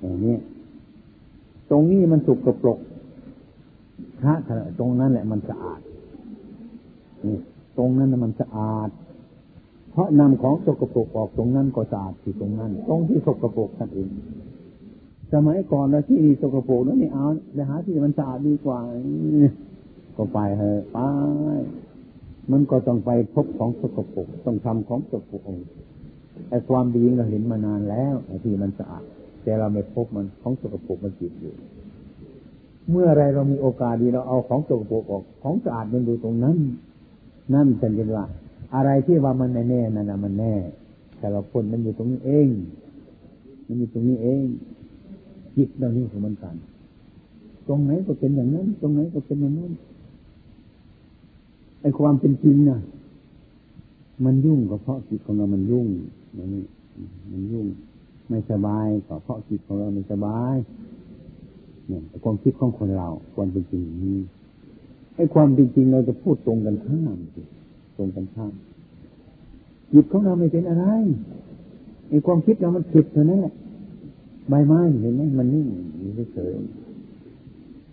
[0.00, 0.36] อย่างนี้
[1.70, 2.78] ตรงนี้มันสุกกระปรก
[4.20, 4.34] พระ
[4.78, 5.80] ตรงนั้นแหละมันสะอาด
[7.26, 7.38] นี่
[7.78, 8.88] ตรงนั้นมันสะอาด
[9.92, 14.08] เพราะนำของสกปรกออกตรงนั้นก็สะอาดที่ตรงนั้น ตรงที่สกปรกนั่นเอง
[15.32, 18.78] สมัยก่อนนะที่สกปรกนั้นไม่เอาไปหาที่มันสะอาดดีกว่า
[20.16, 20.98] ก็ไปเถอะไป
[22.50, 25.62] มันก็ต้องไปพบของสกปรกต้องทำของสกปรก
[26.50, 29.04] ไอ้ความดีเราเห็นมานานแล้วไอ้ที่มันสะอาด
[29.42, 31.54] แต่เราไม่พบมันของสกปรกมันจิตอยู่
[32.90, 36.56] เมื่อไรเรามีโอกาสดีเราเอาของสกปรกออกของสะอาดมันดูตรงนั้น
[37.54, 38.18] นั่นเป็นยังไง
[38.74, 40.54] อะไรที่ว่ามันแน่นั่นนะมันแน่
[41.18, 42.48] แต่เราคนมันอยู่ตรงนี้เอง
[43.66, 44.44] มันอยู่ตรงนี้เอง
[45.56, 46.56] จิตเรานี่ของมันกัน
[47.68, 49.72] ตรงไหนก็เป็นอย่างนั้น ตรงไหนก็เป็นอย่างนั้น
[51.80, 52.80] ไอ้ความเป็นจริงน่ะ
[54.24, 55.86] มันยุ่งก็เพราะจิตของเรามันยุ่ง
[56.36, 56.48] มัน
[57.30, 57.66] มันยุ่ง
[58.28, 60.54] ไม่สบายก็เพราะจิตของเราไม่สบาย
[61.88, 64.18] เนี่ยความคิดของคนเราความเป็นจริงนี้
[65.16, 67.18] ไอ้ความเป็นจริงเราจะพูดตรงกันข้าม
[67.96, 68.52] ตรงกันข้าม
[69.92, 70.84] จิตของเราไม่เป็นอะไร
[72.08, 73.54] ไอ้ความคิดเรามันผิดเท่านั้นแหละ
[74.48, 75.66] ใบไม้เห็นไหมมันนิ่ง
[75.98, 76.52] อยู่เฉย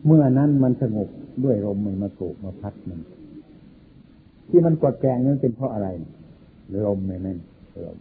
[0.06, 1.10] เมื่อนั้นมันสงบ
[1.44, 3.00] ด้วยลมมันมาโกกมาพัดมัน
[4.50, 5.88] ที่มันกดแกงนั้นเป็นเพราะอะไร
[6.86, 7.38] ลมไม่แน่น
[7.86, 7.98] ลม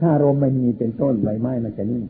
[0.00, 2.02] ถ้าลมไม่มีเป็นต้นใบไม้มันจะนิ่ง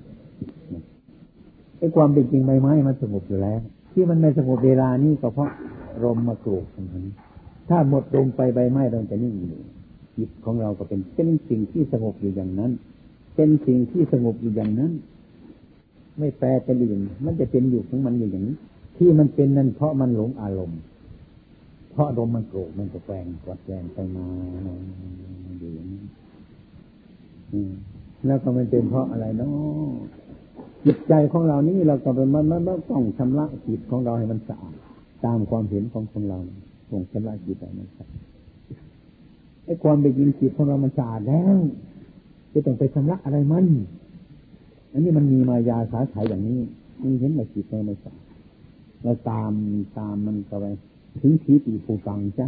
[1.79, 3.61] ไอ้ความเป็นจริงใบไม้มันสงบอยู่แล้ว
[3.93, 5.51] ที่มันไม่สงบเวลานี้ก็เพราะ
[6.05, 7.15] ลมมาโกกตรงนี้
[7.69, 9.61] ถ้าหมดลมไปใบไม้เราจะนิ่งอยู่
[10.17, 12.71] จิตของเราก็เป็นเป็นสิ่งที่สงบอยู่อย่างนั้น
[13.37, 14.93] เป็นสิ่งที่สงบอยู่อย่างนั้น
[16.19, 18.57] ไม่แปรไปอื่นมันจะเป็นอยู่ของมันอยู่อย่างนี้
[18.97, 20.81] ที่มันเป็นนั่นเพราะมันหลงอารมณ์
[21.93, 24.27] เพราะอารมมันโกรธมันก็แปลงกดแปลงไปมา
[25.59, 25.94] อยู่อย่างนี้
[28.27, 29.93] แล้วก็มันเป็นเพราะอะไรเนาะ
[30.85, 34.75] จิตใจของเรานี่เราก็เป็นมันมันต้องชำระจิตของเราให้มันสะอาด
[35.25, 36.39] ตามความเห็นของคนเรา
[36.91, 38.23] ส่งชำระจิตใจมันสะอาด
[39.65, 41.57] ไอ้ความเป็นจริงจิตของเรามันสะอาดแล้ว
[42.53, 43.67] จะต้องไปชำระอะไรมัน
[44.93, 46.59] อันนี้มันมีมายาสาขายอย่างนี้
[47.03, 48.25] มันเห็นว่าจิตเราไม่สะอาด
[49.03, 49.53] เราตาม
[49.99, 50.67] ตามมันก็ไป
[51.21, 52.47] ถึงทีปีผูตังจ้ะ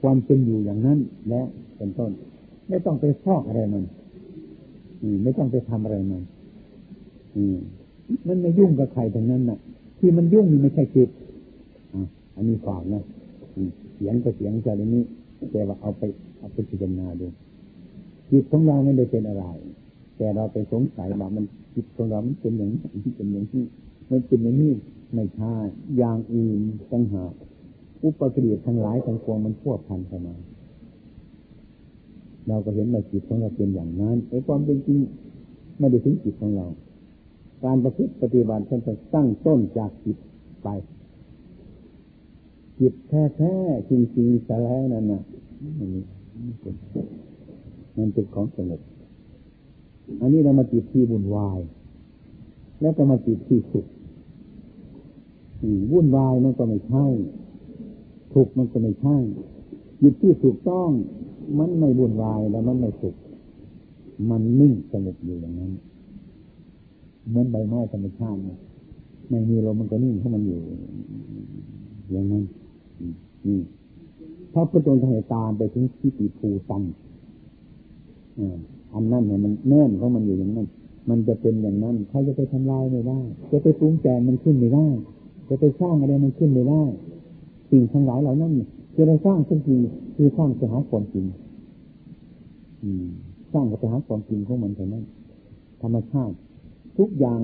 [0.00, 0.98] ความเป็นอยู่อย่างนั้น
[1.28, 1.42] และ
[1.76, 2.10] เป็นต้น
[2.68, 3.84] ไม่ต้องไปฟอกอะไรมัน
[5.22, 6.22] ไม่ต้องไปทำอะไรมัน
[8.26, 9.58] มันไม่ยุ่งกับใครทั้งนั้นน่ะ
[9.98, 11.08] ที่มันยุ่งนี่ไม่ใช่จิต
[12.34, 13.02] อันนี้ฝากนะ
[13.94, 15.02] เสียงก็เสียงจะนี้
[15.52, 16.02] แต่ว่าเอาไป
[16.38, 17.26] เอาไปพิจารณาดู
[18.30, 19.44] จิตของเราไม่ได้เป็นอะไร
[20.16, 22.80] แต่เราไปสงสัยว่ามันจิตของเรามันเป็นอย่างนี้
[23.16, 23.64] เป็นอย่างนี้
[24.10, 24.72] มันเป็นอย่างนี้
[25.14, 25.54] ไม่ใช่
[25.96, 26.60] อย่างอื่น
[26.90, 27.32] ตั้งหาก
[28.02, 30.34] อุปกริยทั้งหลายทั้งปวงมันพวกพันเข้ามา
[32.48, 34.98] เราก็เห็นว่าจิตของเราเป็นอย่างนั้นไอ้ความเป็นจริง
[35.78, 36.66] ไม่ได้ถึงจิตของเรา
[37.64, 40.16] การประพฤติปฏิบัติท่านจะตั้งต้นจากจิต
[40.62, 40.68] ไป
[42.80, 45.22] จิตแท้ๆจริงๆแต่แล้วนั่นน่ะ
[47.96, 48.80] มันเป็นของสงบ
[50.20, 51.60] อันนี้เรามาจิตที่บุญวาย
[52.80, 53.86] แล้วก็มาจิตที่สุข
[55.92, 57.06] วุ่นวายมันก็ไม่ใช่
[58.32, 59.16] ทุกมันก็ไม่ใช่
[60.00, 60.90] จิตที่ถูกต้อง
[61.58, 63.14] มันไม่วุ่นวายแล้วมันไม่สุข
[64.30, 65.72] มันนิ่งสงบอยู่อย่างนั้น
[67.28, 68.38] เหมือนใบไม้ธรรมชาติ
[69.28, 70.60] ไม่มีลมมันก็นิ่งของมันอยู่
[72.10, 72.44] อย่างนั้น
[73.46, 73.60] นี่
[74.52, 76.82] พระพุทธองค์ให้ตามไปถึงที่ติภูตัง
[78.94, 80.66] อันนั้นเนี่ยมันแน่นของมันอยู่อย่างนั้น
[81.08, 84.86] มันจะเป็นอย่างนั้นเขาจะไปทำลายไม่ได้ จะไปปรุงแต่งมันขึ้นไม่ได้
[85.48, 86.82] จะไปสร้างอะไรมันขึ้นไม่ได้
[87.70, 88.52] สิ่งทั้งหลายเหล่านั้น
[88.96, 89.76] จะได้สร้างสักที
[90.14, 91.24] คือสร้างจะหาความจริง
[93.52, 95.04] สร้างจะหาความจริงของมันแต่านั้น
[95.82, 96.34] ธรรมชาติ
[96.98, 97.40] ทุกอย่าง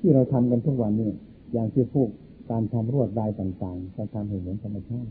[0.00, 1.14] ที่เราทำกันทุกวันเนี่ย
[1.52, 2.08] อย่างที่พวก
[2.50, 5.10] การทำรวดลายต่างๆการทำให้เหมือนธรรมชาติ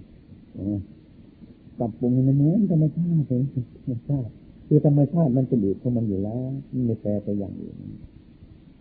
[1.79, 4.31] ปรับปรุงให้มันเหมือนธรรมชาติเป็นธรรมชาติ
[4.67, 6.49] คือธรรมชาติมันเป็นอยู่ของมันอยู่แล้ว
[6.87, 7.75] ไม่แปรไปอย่างอื่น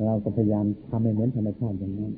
[0.06, 2.12] เราก็พยายามทำให้เหมือนธรรมชาติอย่างนั้น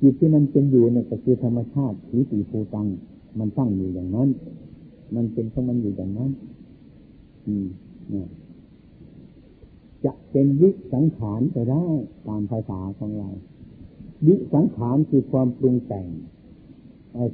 [0.00, 2.86] จิตที่มันเป็นอยู่เนี่ยก็คือธรรมชาติวิติภูตัง
[3.38, 4.28] มันตั้งอยู่อย่างนั้น
[5.14, 6.30] มันเป็นของมันอยู่อย่างนั้น
[7.46, 7.66] อืม
[10.04, 11.86] จะเป็นวิสังขารก็ได้
[12.28, 13.30] ตามภาษาของเรา
[14.26, 16.06] วิสังขารคือความปรุงแต่ง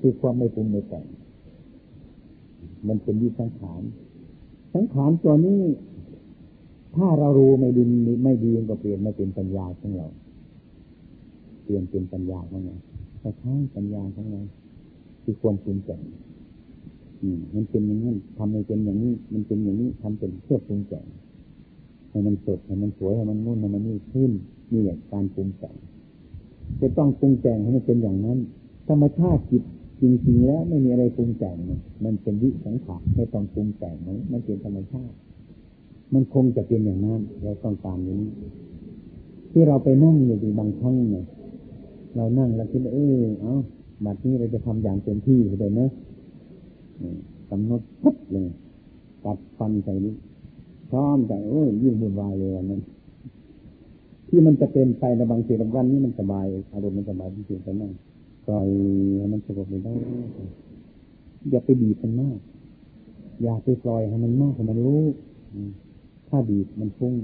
[0.00, 1.06] คือความไม่ปรุงไม่แต่ง
[2.88, 3.82] มันเป็นวิสังขาร
[4.74, 5.62] สังขารตัวนี้
[6.96, 7.82] ถ้าเรารู้ไม่ดี
[8.24, 10.06] ไม่ดีก็เปลี่ยนมาเป็นปัญญาของเรา
[11.64, 12.76] เปลี่ยนเป็นปัญญาของเรา
[13.20, 14.40] แต่ท้ายปัญญาของเรา
[15.22, 16.00] คือความปรุงแต่ง
[17.54, 21.06] มันเป็นอย่างนี้ทำให้เป็นอย่างนี้ มันเป็นอย่างนี้ทำเป็นเพื่อปรุงแต่ง
[22.10, 24.30] ให้มันสดให้มันสวยให้มันนุ่นให้มันนี่ขึ้น
[24.72, 25.76] นี่แหละการปรุงแต่ง
[26.80, 28.38] จะต้องปรุงแต่งให้มันเป็นอย่างนั้น
[28.88, 29.62] ธรรมชาติจิต
[30.00, 31.56] จริงๆแล้วไม่มีอะไรปรุงแต่ง
[32.04, 35.14] มันเป็นวิสังขารไม่ต้องปรุงแต่งมันมันเป็นธรรมชาติ
[36.14, 38.32] มันคงจะเป็นอย่างนั้นเราต้องการอย่างนี้
[39.50, 41.24] ที่เราไปนั่งอยู่ดีบางครั้งเนี่ย
[42.16, 43.54] เรานั่งแล้วคิดเออเอา
[44.04, 45.88] บัดนี้เราจะทำอย่างเต็มที่เลยนะ
[47.50, 48.48] กำหนดปุ๊บเลย
[49.24, 50.14] ตัดฟันใส่นี้
[50.90, 52.80] พร้อมแต่โอ้ยยิ่งบุญวายเลยวันนั้น
[54.28, 57.92] ที่มันจะเป็นไปในบางทีบางวันนี้มันสบายอารมณ์มันสบายจริงๆแต่นั่ง
[58.50, 58.68] ล่อย
[59.18, 59.92] ให้มันสงบไปได้
[61.50, 62.38] อย่าไปบีบมันมาก
[63.42, 65.02] อย่าไปปล่อยให้มันมากให้มันรู้
[66.28, 67.14] ถ้าบีบมันฟุ้ง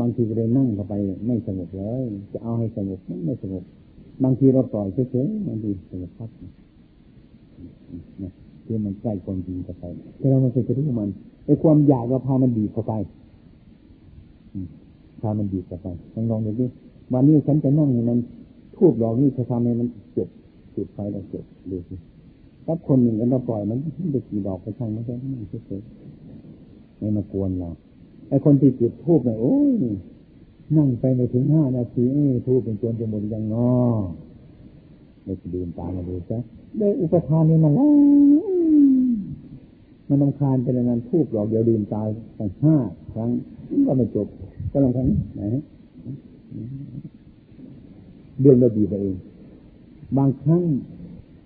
[0.00, 0.94] บางทีเรานั่งเข้าไป
[1.26, 3.64] ไม่สงบเลยจะเอาให้สงบไม่สงบ
[4.24, 6.52] บางทีเราปล่อยเฉยๆบางทีสงบพักนะ
[8.64, 9.84] คือมันใกล้ความจริงเข้าไป
[10.18, 11.08] แต่เราไม่เคยจะรู้มัน
[11.46, 12.92] ไอ้ความอยากเราพามันบีเข้าไป
[15.20, 16.66] พามันบีเข้าไปลองลองดูดิ
[17.12, 18.18] วันนี้ฉันจะนั่งให้มัน
[18.76, 20.28] ทูบดอกนี้จะทำให้มันจบ
[20.74, 21.94] จุดไฟแล้วจบดูสิ
[22.66, 23.78] ถ้าคนหนึ่งกันเราปล่อยมัน
[24.14, 27.70] จะกี่ดอกไปช่างไม่ได้ไม่เฉยๆไม่มากวนเรา
[28.28, 29.72] ไอ้คนที่จุดทูบเนี่ยโอ้ย
[30.76, 32.06] นั่งไปไม่ถึงห้านาที
[32.46, 33.72] ทูบเป็นจนจะหมดยังงอ
[35.24, 36.38] ไม่จะดื่มตามมาดูซะ
[36.78, 37.90] ได้อุปทานนี่มันแล้ว
[40.08, 42.76] มันนำคาญเป็นงานทูบดอกเดียวดื่มตายตั้งห้า
[43.12, 43.30] ครั้ง
[43.86, 44.28] ก็ไม่จบ
[44.72, 45.42] ก็ลองครั้งไหน
[48.40, 49.16] เรื่องเราดีไปเอง
[50.16, 50.62] บางครั้ง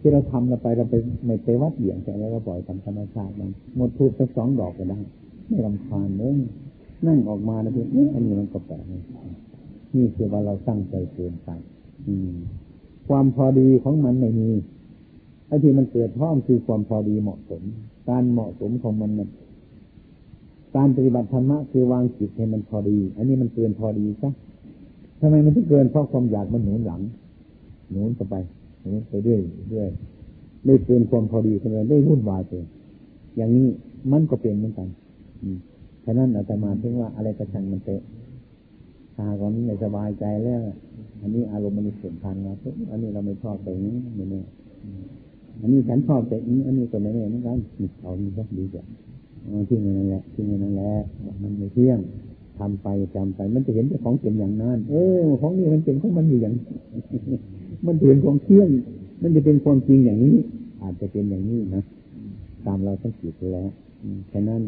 [0.01, 0.95] ที่เราทำเราไปเราไป
[1.27, 4.99] ไม่ไปวัดเหยียงแต่เราปล่อยตามธรรมชาติมันหมดทูบสักสองดอกก็ได้
[5.49, 6.37] ไม่ลำคาญเลย
[7.07, 8.85] นั่งออกมาแล้วเพื่อนอันนี้มันก็แปลก
[9.95, 11.49] นี่คือว่าเราตั้งใจเกินไป
[13.09, 14.49] ความพอดีของมันไม่มี
[15.53, 17.63] ไอ้ที่มันเกิดพร้อมคือความพอดีเหมาะสม
[18.09, 19.29] การเหมาะสมของมันมัน
[20.77, 24.31] การปฏิบัติธรรมะคือวางจิตให้มันพอดี อันนี้มันเกินพอดีซะ
[25.21, 27.01] ทำไมมันถึงเกินเพราะความอยากมันหนุนหลัง
[27.91, 28.35] หนุนต่อไป
[28.81, 29.41] หนุนไปเรื่อย
[29.71, 29.89] เรื่อย
[30.67, 32.53] ได้เกินความพอดีทำไมได้วุ่นวายไป
[33.37, 33.67] อย่างนี้
[34.13, 34.89] มันก็เป็นเหมือนกัน
[35.43, 35.59] อืม
[36.05, 38.03] ฉะนั้นอาตมาถึงว่าอะไรกระชังมันเตะ
[39.19, 40.61] ตาก่อนนี้สบายใจแล้ว
[41.21, 42.53] อันนี้อารมณ์มันเสื่อมพันเรา
[42.91, 44.47] อันนี้เราไม่ชอบแต่นี้ไม่เนี่ย
[45.61, 47.59] อันนี้ฉันชอบแต่นี้อันนี้ก็ไม่เนี่ยเหมือนกัน
[48.03, 48.83] เอาดีก็ดีจ้ะ
[49.69, 50.93] ที่นั่นแหละที่นั่นแหละ
[51.43, 51.99] มันไม่เที่ยง
[52.59, 54.95] ทำไปจำไป มันจะเห็นแต่ของเป็นอย่างนั้น เอ
[55.25, 56.55] อ ของนี้มันเป็นของมันอยู่อย่าง
[57.87, 58.69] มันเห็นของเที่ยง
[59.23, 60.37] มันจะเป็นความจริงอย่างนี้
[60.83, 61.83] อาจจะเป็นอย่างนี้นะ
[62.67, 63.69] ตามเราต้องคิดแล้ว
[64.29, 64.63] แค่นั้น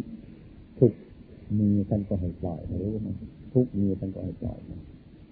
[0.78, 0.92] ทุก
[1.58, 3.08] มีท่านก็ให้ปล่อยรู้ไหม
[3.52, 4.58] ทุกมีท่านก็ให้ปล่อย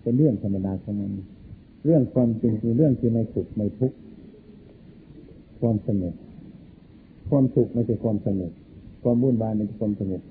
[0.02, 1.10] เป็นเรื่องธรรมดาของมัน
[1.84, 3.96] เรื่องความจริงคือเรื่องที่ไม่สุขไม่ทุกข์
[5.62, 6.14] ความสงบ
[7.28, 8.52] ความสุขไม่ใช่ความสงบ
[9.02, 10.22] ความวุ่นวายไม่ใช่ความสงบ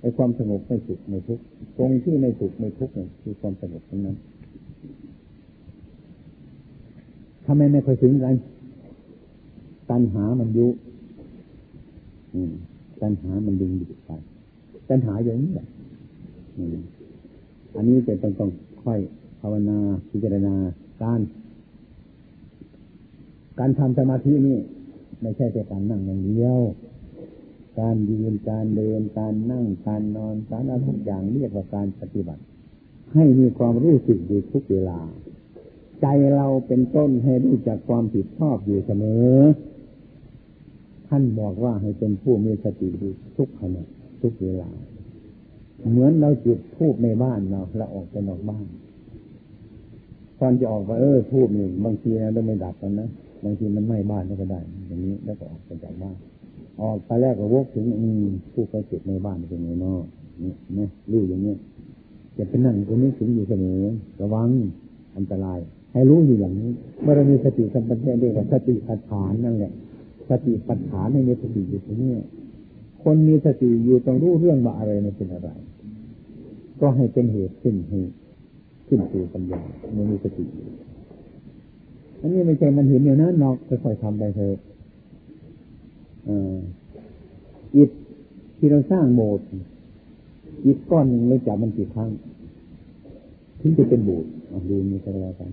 [0.00, 1.44] ไอ้ความสงบไม่สุขไม่ทุกข์
[1.76, 4.16] ตรงที่ไม่สุขไม่ทุกข์เนี่ยคือความสงบทั้งนั้น
[7.46, 8.34] ทำไมไม่ค่อยถึงกัน
[9.90, 10.68] ตัณหามันยุ
[13.02, 14.10] ตัณหามันดึงดูดไป
[14.88, 15.66] ตัณหาอย่างนี้แหละ
[17.76, 18.50] อันนี้จะต้องต้อง
[18.84, 18.98] ค่อย
[19.40, 19.78] ภาวนา
[20.10, 20.54] พิจารณา
[21.02, 21.20] การ
[23.60, 24.58] การทำสมาธินี่
[25.20, 26.58] ไม่ใช่แต่การนั่งอย่างเดียว
[27.80, 32.42] การยืน การเดิน การนั่ง การนอนสารทุกอย่างเรียกว่าการปฏิบัติ
[33.14, 35.00] ให้มีความรู้สึกอยู่ทุกเวลา
[36.00, 39.34] ใจเราเป็นต้นให้รู้จักความผิดชอบอยู่เสมอ
[41.08, 43.84] ท่านบอกว่าให้เป็นผู้มีสติอยู่ทุกขณะ
[44.22, 44.70] ทุกเวลา
[45.90, 48.66] เหมือนเราจุดทูบในบ้านเราเราออกไปนอกบ้าน
[50.38, 53.10] ตอนจะออกไปเออทูบนี่บางทีนะเราไม่ดับกันนะ
[53.44, 56.16] บางทีมันไหม้บ้านก็ได้ อย่างนี้แล้วก็ออกไปจากบ้าน
[56.80, 60.00] ออกไปแรกก็วกถึงอืมผู้เขาเก็บในบ้านเป็นไงเนาะ
[60.42, 61.54] นี่นะรู้อย่างนี้
[62.38, 63.82] จะเป็นนั่งตรงนี้ถึงอยู่เสมอ
[64.20, 64.48] ระวัง
[65.16, 65.58] อันตราย
[65.92, 66.70] ให้รู้อยู่อย่างนี้
[67.02, 69.72] เมื่อเรามีสติสัมปชัญญะเรียกว่าสติปัฏฐานนั่นแหละ
[70.30, 72.10] สติปัฏฐานในมีสติอยู่ตรงนี้
[73.02, 75.48] คนมีสติอยู่ต้องรู้เรื่องว่าอะไรมันเป็นอะไร
[76.80, 78.00] ก็ให้เป็นเหตุขึ้นให้
[78.88, 79.60] ขึ้นสู่ปัญญา
[79.92, 80.66] เมื่อมีสติอยู่
[82.20, 84.58] อันนี้ไม่ใช่มันเห็นอย่างนั้นนอกค่อยๆทำไปเถอะ
[87.76, 87.90] อิฐ
[88.56, 89.46] ที่เราสร้างโบสถ์
[90.66, 92.10] อิฐก้อนหนึ่งเราจับมันกี่ครั้ง
[93.60, 94.30] ถึงจะเป็นโบสถ์
[94.70, 95.50] ดูมีอะไรกัน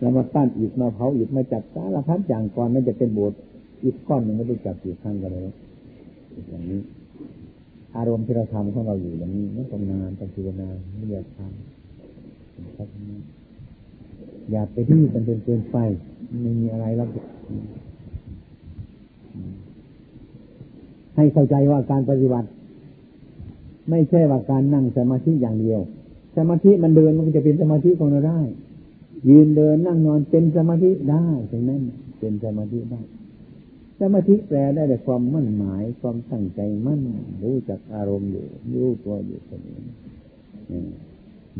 [0.00, 3.38] เรามาปั้นอิฐมาเผาอิฐมาจับสารพัดอย่างก่อนมันจะเป็นโบสถ์
[3.84, 5.42] อิฐก้อนหนึ่งไม่ได้จับกี่ครั้งกันเลย
[6.48, 6.80] อย่างนี้
[7.96, 11.67] อารมณ์ที่เราทำของเราอยู่อย่างนี้ไม่ต้องนานต้องพิจารณาไม่อยากทำ
[14.50, 15.76] อย่าไปที่มันเป็นเกินไป
[16.42, 17.08] ไม่มีอะไรแล้ว
[21.16, 22.48] ให้เข้าใจว่าการปฏิบัติ
[23.90, 25.80] ไม่ใช่ว่าการนั่งสมาธิอย่างเดียว
[26.36, 28.40] สมาธิมันเดินมันจะเป็นสมาธิของเราได้
[29.28, 31.82] ยืนเดินนั่งนอนเป็นสมาธิได้ถึงนั้น
[32.18, 33.00] เป็นสมาธิได้
[34.00, 37.00] สมาธิแปลได้แต่ความมั่นหมายความตั้งใจมั่น
[37.42, 39.80] รู้จักอารมณ์อยู่รู้ตัวอยู่เสมอ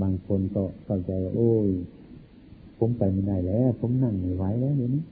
[0.03, 1.69] บางคนก็เข้าใจว่าโอ้ย
[2.79, 5.03] ผมไปไม่ได้แล้ว ผมนั่งไม่ไหวแล้วเดี๋ยวนี้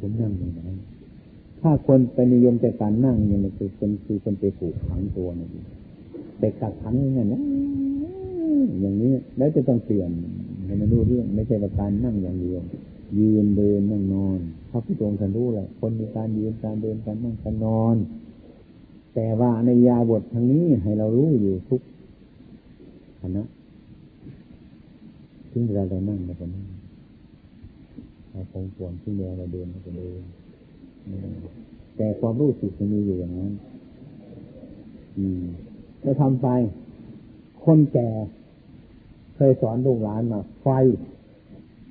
[0.00, 0.68] ผมนั่งไม่ได้
[1.60, 5.48] ถ้าคนไปนิยมแต่การนั่งเนี่ยมันคือคนคือคนไปผูกขังตัวนี่
[6.38, 7.42] ไปกักขังอย่างนี้นะ
[8.80, 10.10] อย่างนี้แล้วจะต้องเปลี่ยน
[10.64, 12.62] ให้มันรู้เรื่อง ไม่ใช่ว่าการนั่งอย่างเดียว
[13.18, 14.38] ยืนเดินนั่งนอน
[14.70, 17.96] พระพุทธองค์ท่านรู้แหละคนมีการยืนการเดินการนั่งการนอน
[19.18, 21.80] แต่ว่าในยาบททางนี้ให้เรารู้อยู่ทุก
[23.20, 23.44] ขณะ
[25.50, 26.66] ถึงเวลาเรานั่งเราก็นั่ง
[28.30, 30.20] เราคงควรที่เวลาเราเดินเราก็เดิน
[31.96, 33.52] แต่ความรู้สึกมันมีอยู่อย่างนั้น
[35.18, 35.42] อืม
[36.02, 36.48] เราทำไป
[37.64, 38.08] คนแก่
[39.34, 40.68] เคยสอนลูกหลานมาไฟ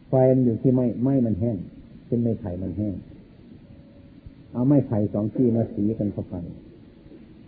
[0.09, 1.57] ไฟมันอยู่ที่ไม้ไม้มันแห้ง
[2.07, 2.95] เป็นไม้ไผ่มันแห้ง
[4.53, 6.35] เอาไม้ไผ่สองที่มาสีกันเข้าไป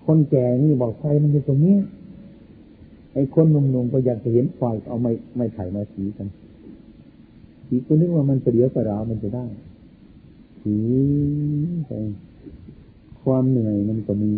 [0.08, 1.78] คนแก่นี่บอกไฟมันอยู่ตรงนี้
[3.14, 6.28] ไอ้คนหนุ่มๆก็อยากจะเห็นไฟเอาไม้ไม้ไผ่มาสีกัน
[7.68, 9.45] สีก็นึกว่ามันเปรียวประดามันจะได้
[10.62, 10.76] สี
[11.88, 11.91] ไป
[13.22, 14.32] ความเหนื่อยมันก็มี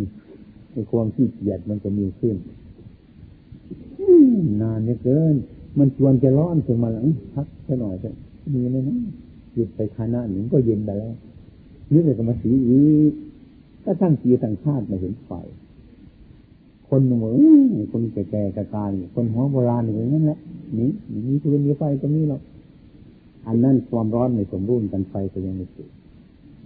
[0.72, 2.36] ไอ้ความขี้เกียจมันก็มีขึ้น
[4.62, 5.34] นานเกิน
[5.78, 8.10] มันชวนจะร้อนถึงมาหลังพักสักหน่อยจะ
[8.54, 8.96] มีไหมนะ
[9.54, 11.14] หยุดไปคณะหนึ่งก็เย็นไปแล้ว
[11.92, 13.12] นึกเลยก็มาสีอีก
[13.82, 15.30] ถ้าทั้งปีทั้งชาติมาเห็นไฟ
[16.90, 17.36] คนเหมือน
[17.92, 20.38] คนแก่ๆกระการคนหัวโบราณอย่างนั้นแหละ
[20.78, 20.88] นี่
[21.28, 22.40] มีพื้นมีไฟตรงนี้หรอก
[23.46, 25.88] อันนั้นความร้อนในสมบูรณ์กันไฟก็ยังไม่สุด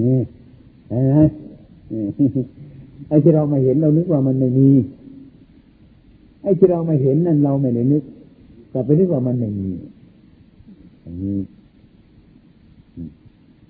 [0.02, 0.18] นี่
[0.88, 0.98] ไอ้
[3.08, 4.70] ไอ้ที่เรามาเห็นเรานึกว่ามันไม่มี
[6.42, 8.02] ไอ้ที่เรามาเห็นนั่นเราไม่ได้นึก
[8.70, 9.70] แต่ไปนึกว่ามันไม่มี
[11.04, 11.36] อันนี้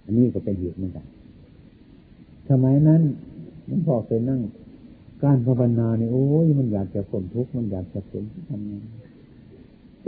[0.05, 1.07] อันนี้ก็เป็นเหตุเหมือนกัน
[2.49, 3.01] สมัยนั้น
[3.69, 4.41] มันพอเคยนั่ง
[5.25, 8.73] การภาวนาเนี่ยโอ้ยมันอยากจะพ้นทุกข์มันอยากจะพ้นทำไง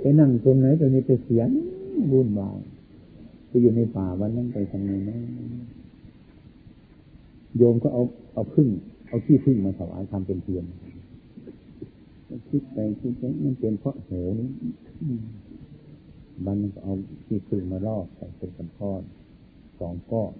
[0.01, 1.49] ไปนั่งตรงไหนตรงนี้ไปเสียง
[2.11, 2.59] บุญบาย
[3.49, 5.19] ไปอยู่ในป่าวันนั้นไปทำไงนะ
[7.57, 8.03] โยมก็เอา
[8.35, 8.69] เอาพึ่ง
[9.09, 10.65] เอาที่พึ่งมาถวายทำเป็นเทียน
[12.49, 14.49] คิดไปคิดไปมันเป็นเพราะเหวนี้
[16.45, 16.95] บันก็เอา
[17.27, 19.03] ที่พึ่งมาลอกใส่เป็นกันพอด
[19.81, 20.33] สองก้อน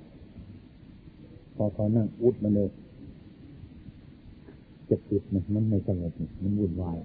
[1.55, 2.71] พอเขานั่งอุดมาเลย
[4.89, 6.13] จะปิดมันมันไม่สงบ
[6.43, 6.99] มันวุ่นวาย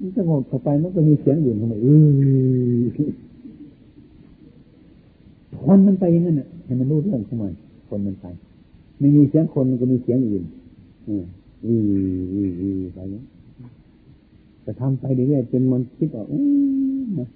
[0.00, 2.82] มันสงบเข้าไปมันก็มีเสียงอื่นเข้ามาเออ
[5.62, 7.52] คนมันไปอย่างนั้นน่ะให้มันรู้เรื่องของมัน
[7.88, 8.26] คนมันไป
[8.98, 10.44] ไม่มีเสียงคนมันก็มีเสียงอื่น
[11.08, 11.24] อือ
[11.66, 11.82] อือ
[12.34, 13.24] อืออือไปเนี้ย
[14.64, 16.40] จะทำไปเรื่อยๆจนมันคิดว่าอู้
[17.18, 17.28] นะ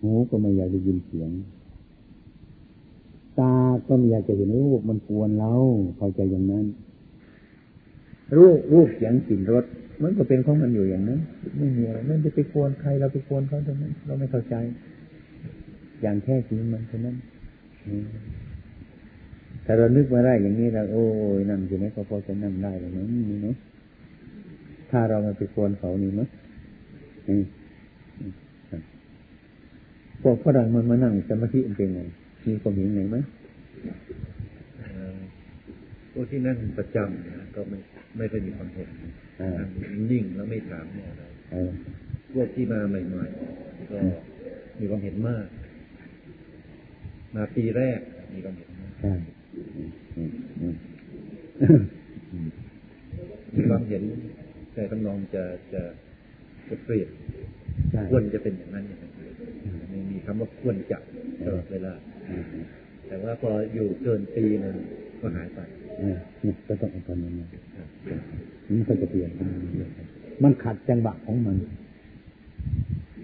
[0.00, 1.30] หูก็ไม่อยากได้ยินเสียง
[3.38, 3.54] ตา
[3.86, 5.52] ก็ไม่อยากจะเห็นรูปมันกวนเรา
[5.96, 6.64] เข้าใจอย่างนั้น
[8.36, 9.64] รูปรูปเสียงกลิ่นรส
[10.02, 11.20] มันก็เป็นของมันอยู่อย่างนั้น
[11.58, 14.54] ไม่มีอะไรไม่ได้ไปกวนใครเราไปกวนเขาตรงนั้นเราไม่เข้าใจ
[16.02, 17.16] อย่างแท้จริงมันเท่านั้น
[19.64, 21.04] ถ้าเรานึกมาได้อย่างนี้เราโอ้
[21.38, 23.56] ยนั่งอยู่ไหมก็พอจะนั่งได้เลยนะนี่เนาะ
[24.90, 26.28] ถ้าเรามาไปกวนเขานี่มั้ย
[30.22, 32.00] พวกฝรั่งมันมานั่งสมาธิเป็นไง
[32.46, 33.16] มีความเห็นไงไหม
[36.14, 37.78] พวกที่นั่งประจำนะก็ไม่
[38.16, 38.88] ไม่ได้มีความเห็น
[39.58, 39.68] นั่ง
[40.10, 41.22] นิ่งแล้วไม่ถามเนี่ยอะไร
[42.34, 43.98] พวกที่มาใหม่ๆก็
[44.78, 45.46] มีความเห็นมาก
[47.34, 48.00] มาปีแรก
[48.34, 49.20] มีความเห็นมาก
[53.54, 54.02] มีความเห็น
[54.74, 55.82] แต่กำลังจะจะ
[56.68, 57.08] จะเปลี่ยน
[58.10, 59.12] ควรจะเป็นอย่างนั้นอย่างนั้น
[59.90, 60.98] ไม่มีคำว่าควรจะ
[61.44, 61.94] ตลอดเวลา
[63.06, 64.76] แต่ว่าพออยู่เกินปีนึง
[65.20, 65.60] ก็หายไป
[66.02, 67.34] นี่ก็ต้องเอาตอนนั้น
[68.68, 69.30] มันก็จะเปลี่ยน
[70.42, 71.56] มันขัดจังหวะของมัน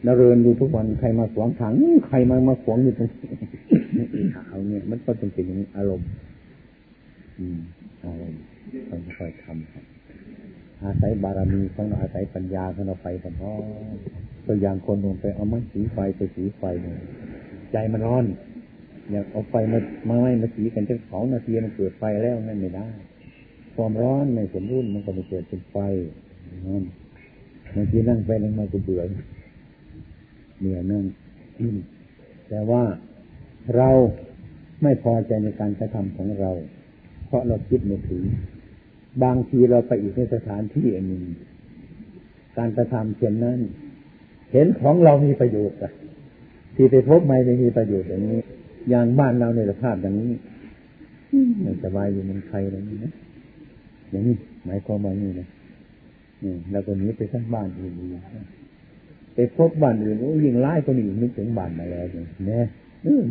[0.05, 1.73] เราเรินดูทุกวันใครมาขวงทาง
[2.07, 3.09] ใครมามาขวงอยู่ตรง
[4.49, 6.09] เอาเนี่ยมันก็เป็นสิ่งนี้อารมณ์
[7.39, 7.59] อืม
[8.05, 8.41] อารมณ์
[8.89, 9.85] ต้องค่อยทำครับ
[10.83, 13.53] อาศัยบารมีของเราอาศัยปัญญาของเราไปพร้อ
[14.47, 16.97] ตัวอย่างคนลงไปเอาไม้สีไฟไปสีไฟเนี่ย
[17.73, 18.25] ใจมันร้อน
[19.11, 19.79] อยากเอาไฟมา
[20.09, 22.89] มาไม่มาสีกันจะสองนาทีมันเกิดไฟแล้วนั่นไม่ได้
[23.75, 25.77] ความร้อนในสมรุ่นมันก็ไม่เกิดเป็นไฟ
[26.67, 26.85] นั่น
[27.75, 29.03] บางทีนั่งไปนั่งมาก็เบื่อ
[30.61, 31.05] เหนื่อยนั่ง
[32.49, 32.83] แต่ว่า
[33.77, 33.91] เรา
[34.83, 36.51] ไม่พอใจในการกระทำของเรา
[37.27, 38.23] เพราะเราคิดไม่ถึง
[39.23, 41.25] บางทีเราไปอีกในสถานที่อันหนึ่ง
[42.59, 43.59] การกระทำเช่นนั้น
[44.53, 45.93] เห็นของเรามีประโยชน์อะ
[46.77, 48.41] ที่ไปพบไม่ไม่มีประโยชน์อย่างนี้
[48.89, 50.33] อย่างบ้านเราในสภาพอย่างนี้
[51.63, 53.13] ไม่สบายอยู่มันใครอะไรนี้นะ
[54.11, 55.49] อย่างนี้หมายความว่านี่นะ
[56.45, 57.93] นี่เราก็หนีไปทั้งบ้านอื่น
[59.35, 62.65] ไปพบบ้านอื่นโอ้ยิ่งร้ายคนอื่นนึกถึงบ้านมาแล้วเนี่ย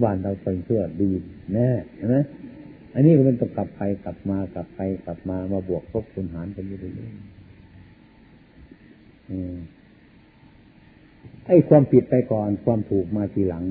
[0.04, 1.10] บ้านเราเป็นเชื่อดี
[1.54, 2.16] แน่ใช่ไหม
[2.93, 7.20] อันนี้มันต้องกลับไปกลับมากลับไปกลับมามาบวกทบคูณหารกันอยู่เรื่อยๆ
[11.45, 13.64] ไอ้ความผิดไปก่อนความถูกมาทีหลัง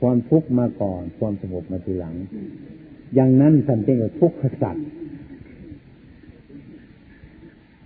[0.00, 2.14] ความทุกข์มาก่อน ความสงบมาทีหลัง
[3.14, 4.86] อย่างนั้นสันเจงทุกข์สัตว์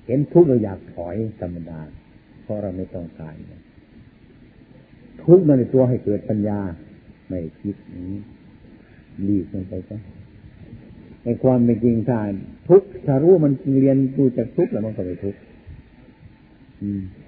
[0.07, 1.81] เห็นทุกข์เราอยากถอยธรรมดา
[2.43, 3.35] เพราะเราไม่ต้องการ
[5.23, 6.61] ทุกข์ในตัวให้เกิดปัญญา
[7.29, 8.21] ไม่คิดนี้
[9.29, 9.99] รีบมันไปซะ
[11.25, 12.19] ในความเป็นจริงถ้า
[12.69, 15.41] ทุกถ้ารู้มันเรียนดูจากทุกข์แล้วมันก็ไปทุกข์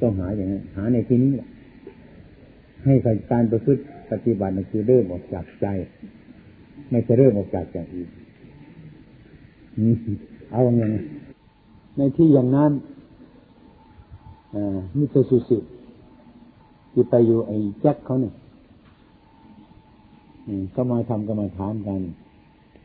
[0.01, 1.49] ต้องหาอย่างนั้นหาในที่นี้แหละ
[2.85, 2.95] ให้
[3.33, 5.67] การประพฤติ ปฏิบัติมันคือเริ่มออกจากใจ
[6.91, 8.11] ไม่จะเริ่มออกจากอย่างอื่น
[10.51, 11.03] เอาอย่างนี้
[11.97, 12.73] ในที่อย่างนั้น
[14.97, 15.59] มิสสุสิ
[16.93, 18.35] ที่ไปอยู่ไอ้แจ็คเขาเนี่ย
[20.75, 22.01] ก็มาทำก็มาถามกัน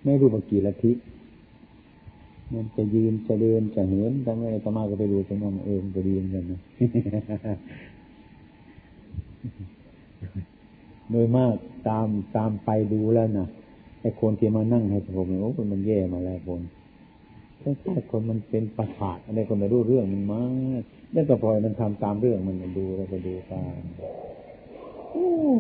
[0.04, 0.92] ไม่รู้ว่ากี่ละทิ
[2.54, 6.60] มันจะยืนจะเดินจะเหินทำไมตมาก็ไปดูจะมองเออจะดีเหมือนกันนะ
[11.16, 11.56] โดยมาก
[11.90, 12.08] ตาม
[12.38, 13.48] ตามไปดูแล้วนะ
[14.02, 16.62] ไอ้คนที่มานั่งให้ผมโอ้คนมันแย่มาแล้วคน
[17.60, 20.46] แค่คนมันเป็นประสาทอะไรคนไม่รู้เรื่องมันมา
[20.80, 20.82] ก
[21.14, 23.82] แล้วก็ปล่อยมันทำตามเรื่องมันดูแล้วก็ดูตาม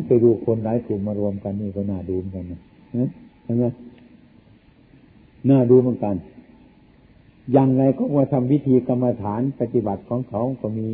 [0.08, 2.60] ไปดูคนหลายกลุ่มมารวมกันนี่ก็น่าดูเหมือนกันนะ
[3.43, 3.66] เห็นไหม
[5.49, 6.16] น่าดูเหมือนกัน
[7.51, 10.86] อย่างไรก็ว่าทำวิธีกรรมฐานปฏิบัติของเขาก็มี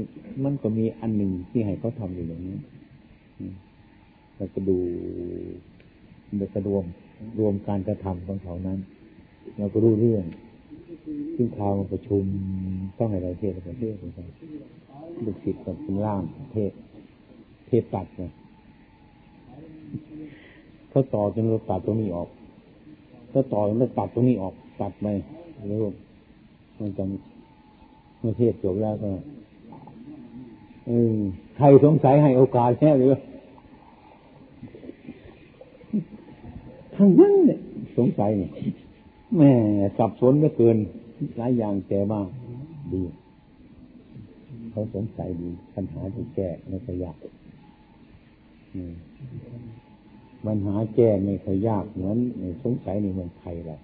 [0.44, 2.58] มันก็มีอันหนึ่งที่ให้เขาทำอยู่อย่างนี้
[4.42, 4.78] เราก็ดู
[6.38, 6.86] เราจะรวม
[7.40, 8.80] รวมการกระทำของเขานั้น
[9.58, 10.24] เราก็รู้เรื่อง
[11.36, 12.24] ซึ่งข่าวประชุม
[12.98, 14.28] ต้องให้เราเทศประเทศเหมือนกัน
[15.26, 16.24] ลูกศิษย์กับเป็นล่าม
[16.54, 16.72] เทศ
[17.68, 18.32] เทศตัดเนี่ย
[20.90, 22.30] เขาต่อจนเราตัดตรงนี้ออก
[23.32, 25.08] ถ้าต่อจนเราตัดตรงนี้ออก ตัดไป
[25.68, 25.86] แล้ว
[26.80, 27.04] มันจะ
[28.20, 29.12] เมื่อเทศจบแล้วก็
[31.58, 33.14] ใครสงสัยให้โอกาสแค่หรือ
[37.02, 37.60] ทั้งนั้นเนี่ย
[37.98, 38.52] สงสัยเนี่ย
[39.38, 39.52] แม่
[39.98, 40.78] สับสนไม่เกิน
[41.38, 42.22] หลายอย่างแต่ว่า
[42.94, 43.02] ดี
[44.72, 47.18] เขาสงสัยดีปัญหาที่แก้ไม่ค่อยยาก
[50.46, 52.18] ปัญหาแก้ไม่ค่อยยากเหมือน
[52.64, 53.80] สงสัยในเมืองไทยแหละ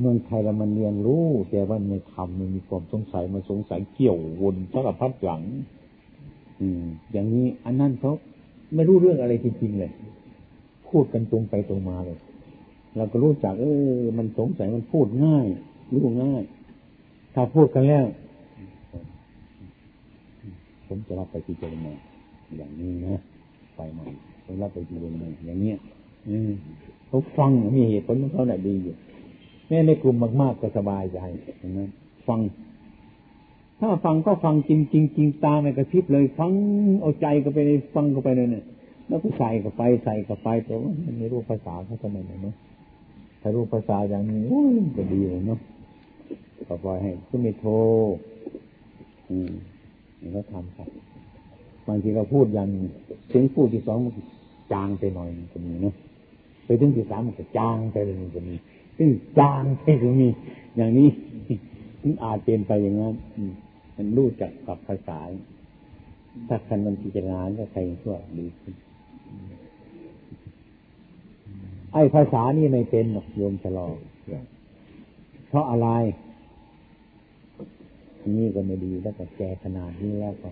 [0.00, 5.42] เมืองไทยเรามันเรียนรู้ แต่ว่าไม่ทำมันมีความสงสัยมาสงสัยเกี่ยววนสารพัดหลัง
[6.60, 8.12] อืม อย่างนี้อันนั้นเขา
[8.74, 9.92] ไม่รู้เรื่องอะไรจริงๆเลย
[10.94, 12.18] พูดกันตรงไปตรงมาเลย
[12.96, 13.66] เราก็รู้จัก เอ
[13.98, 15.46] อ มันสงสัยมันพูดง่าย
[15.94, 16.42] รู้ง่าย
[17.34, 18.04] ถ้าพูดกันแล้ว
[20.86, 21.92] ผมจะรับไปพิจารณา
[22.56, 23.20] อย่างนี้นะ
[23.76, 24.06] ไปใหม่
[24.44, 25.78] ผมรับไปพิจารณาอย่างเนี้ย
[26.28, 26.50] อืม
[27.06, 28.94] เขาฟังมีเหตุผลของเขาแหละดีอยู่
[29.68, 31.18] แม่ในกลุ่มมาก ๆ ก็สบายใจ
[31.78, 31.90] นั้น
[32.28, 32.40] ฟัง
[33.80, 36.50] ถ้าฟังก็ฟังจริงจริงจริงตาไม่กระพริบเลย ฟัง
[37.00, 37.58] เอาใจก็ไป
[37.94, 38.64] ฟังก็ไปเลยเนี่ย
[39.08, 42.54] แล้วก็ใส่ก็ไปใส่ก็ไปแต่ว่ามันไม่รู้ภาษาเขาทำไมเนาะ
[43.40, 44.42] ถ้ารู้ภาษาอย่างนี้
[44.96, 45.60] ก็ดีเลยเนาะ
[46.68, 47.72] ก็ปล่อยให้ก็ไม่โทร
[49.30, 49.52] อืม
[50.32, 50.88] แล้วทำครับ
[51.86, 52.68] บางทีเราพูดอย่าง
[53.32, 54.12] ถึงพูดที่สองมัน
[54.72, 55.94] จางไปหน่อยก็มีเนาะ
[56.64, 58.54] ไปถึงที่สามมันก็จางไปเลยก็มี
[58.98, 60.28] ซึ่งจางไปก็มี
[60.76, 61.08] อย่างนี้
[62.02, 63.14] มันอาจเป็นไปอย่างนั้น
[63.96, 65.18] มันรู้จักกับภาษา
[66.48, 68.74] ถ้าคันมันพิจารณาก็ใครชั่วดีขึ้น
[71.94, 73.86] ไอ้ภาษานี่ไม่เป็นหรอกโยมชะลอ
[75.48, 75.88] เพราะอะไร
[78.38, 80.48] นี่ก็ไม่ดีแล้วก็แกขนาดนี้แล้วก็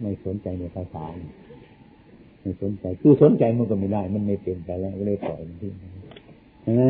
[0.00, 1.04] ไม่สนใจในภาษา
[2.40, 5.74] ไม่สนใจคือสนใจมันก็ไม่ได้ มันไม่เป็นไปแล้วก็เลยปล่อยมันทิ้ง
[6.62, 6.84] ใช่ไหม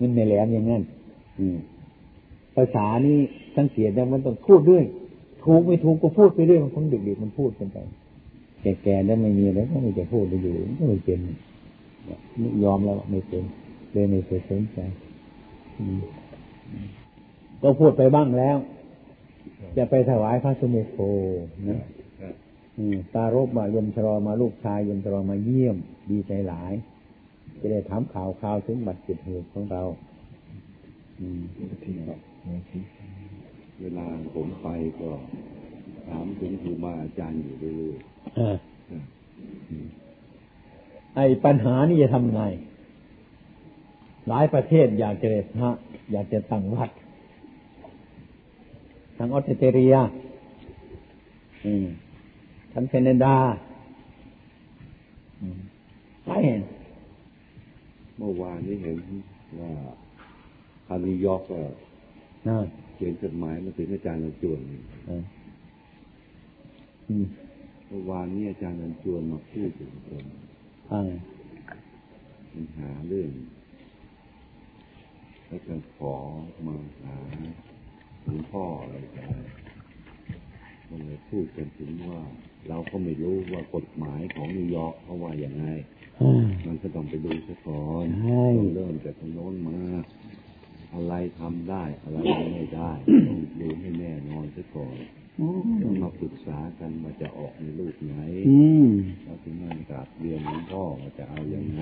[0.00, 0.82] มันไม่แหลมอย่างนั้น
[2.56, 3.16] ภาษานี่
[3.56, 4.84] สังเกตได้มันต้องพูดด้วย
[5.44, 7.78] ถูกไม่ถูกก็พูดไปเรื่อยมันคงเดึกๆมันพูดกันไป
[8.82, 11.20] แก่ๆแล้วไม่มีแล้วก็ไม่จะพูดไปอยู่มันก็ไม่เป็น
[12.64, 13.44] ยอมแล้วไม่เป็น
[13.92, 14.78] เลยไม่เคยสนใจ
[17.62, 18.56] ก็พูดไปบ้างแล้ว
[19.76, 20.98] จะไปถวายพระสมุทโธ
[21.68, 21.82] นะ
[23.14, 25.76] ตารบมายมชรอมาลูกชายยมชรอมาเยี่ยม
[26.10, 26.72] ดีใจหลาย
[27.60, 29.82] จะได้ถามข่าวข่าวถึงบัตรจิตเหตุของเรา
[33.80, 34.68] เวลาผมไป
[35.00, 35.10] ก็
[36.08, 37.96] ถามถึงครูบาอาจารย์อยู่เรื่อย
[41.14, 42.42] ไอ้ปัญหานี่จะทำไง
[44.28, 45.70] หลายประเทศอยากจะเดพระ
[46.12, 46.90] อยากจะตั้งวัด
[49.16, 49.94] ทางออสเตรเลีย
[52.72, 53.36] ทางแคนาดา
[56.24, 56.38] ใช่
[58.18, 58.98] เมื่อวานนี้เห็น
[59.60, 59.72] ว่า
[60.86, 61.60] คานิยอร์กก็
[62.94, 64.58] เขียนจดหมายมาถึงอาจารย์นันจวน
[67.88, 70.24] เมื่อวานนี้อาจารย์นันจวนมาพูดถึงคน
[72.52, 73.32] ปัญหาเรื่อง
[75.46, 76.14] แล้วก็ขอ
[76.66, 77.16] มาหา
[78.22, 79.36] หลวงพ่ออะไรกัน
[80.88, 82.20] มันเลยพูดกันถึงว่า
[82.68, 85.64] เราก็ไม่รู้ว่ากฎหมายของนิวยอร์กเขาว่าอย่างไง
[86.66, 89.78] มันก็ต้องไปดูซะก่อนต้องเริ่มจากตรงโน้นมา
[90.94, 92.18] อะไรทำได้ อะไร
[92.52, 92.92] ไม่ได้
[93.28, 94.96] ต้องดูให้แน่นอนซะก่อน
[95.82, 98.14] ต้องมาปรึกษากันว่าจะออกในรูปไหน
[99.24, 101.80] แล้วถึงนั่นกับเรียนหลวงพ่อว่าจะเอาอย่างไง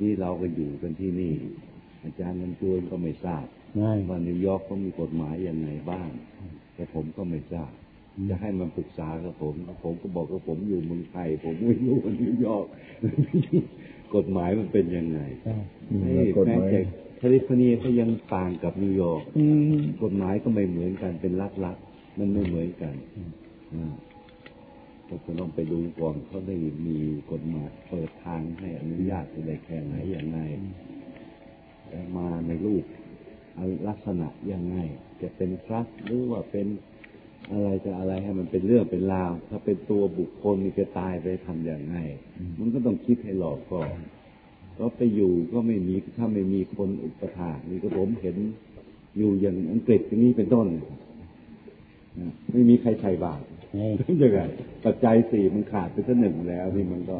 [0.00, 1.34] นี่เราก็อยู่กันที่นี่
[2.04, 3.46] อาจารย์มันจวนก็ไม่ทราบ
[4.08, 6.08] ว่านิวยอร์กเขามีกฎหมายยังไงบ้าง
[6.74, 7.72] แต่ผมก็ไม่ทราบ
[8.30, 9.54] จะให้มันปรึกษากับผม
[9.84, 12.66] ผมก็บอกว่าผมอยู่เมืองไทย ผมไม่รู้ว่านิวยอร์ก
[14.14, 15.20] กฎหมายมันเป็นยังไง
[16.00, 16.14] แม้
[16.46, 16.56] แต่
[17.22, 19.22] แคลิฟอร์เนียก็ยังต่างกับนิวยอร์ก
[20.02, 21.32] กฎหมายก็ไม่เหมือนกันเป็น
[21.64, 22.94] รัฐๆมันไม่เหมือนกัน
[25.08, 26.56] ก็จะต้องไปดูก่อนเขาได้
[26.86, 26.98] มี
[27.32, 30.38] กฎหมายเปิดทางให้อนุญาตอะไรแค่ไหนอย่างไร
[32.16, 32.84] มาในรูป
[33.88, 34.76] ลักษณะยังไง
[35.22, 36.66] จะเป็นทรัพย์หรือว่าเป็น
[37.52, 41.96] อะไรจะอะไรให้มันเป็นเรื่องเป็นราว ถ้าเป็นตัวบุคคลนี่จะตายไปทำอย่างไง
[42.58, 43.90] มันก็ต้องคิดให้หลอกก่อน
[44.78, 48.36] ก็ไปอยู่ก็ไม่มีถ้าไม่มีคนอุปถานี่ก็ผมเห็น
[49.16, 50.66] อยู่อย่างอังกฤษอย่างนี้เป็นต้น
[52.52, 53.44] ไม่มีใครใส่บาตร
[54.22, 54.40] ยังไง
[54.84, 57.18] ปัจจัยสี่มันขาดไปสักหนึ่งแล้วนี่มันก็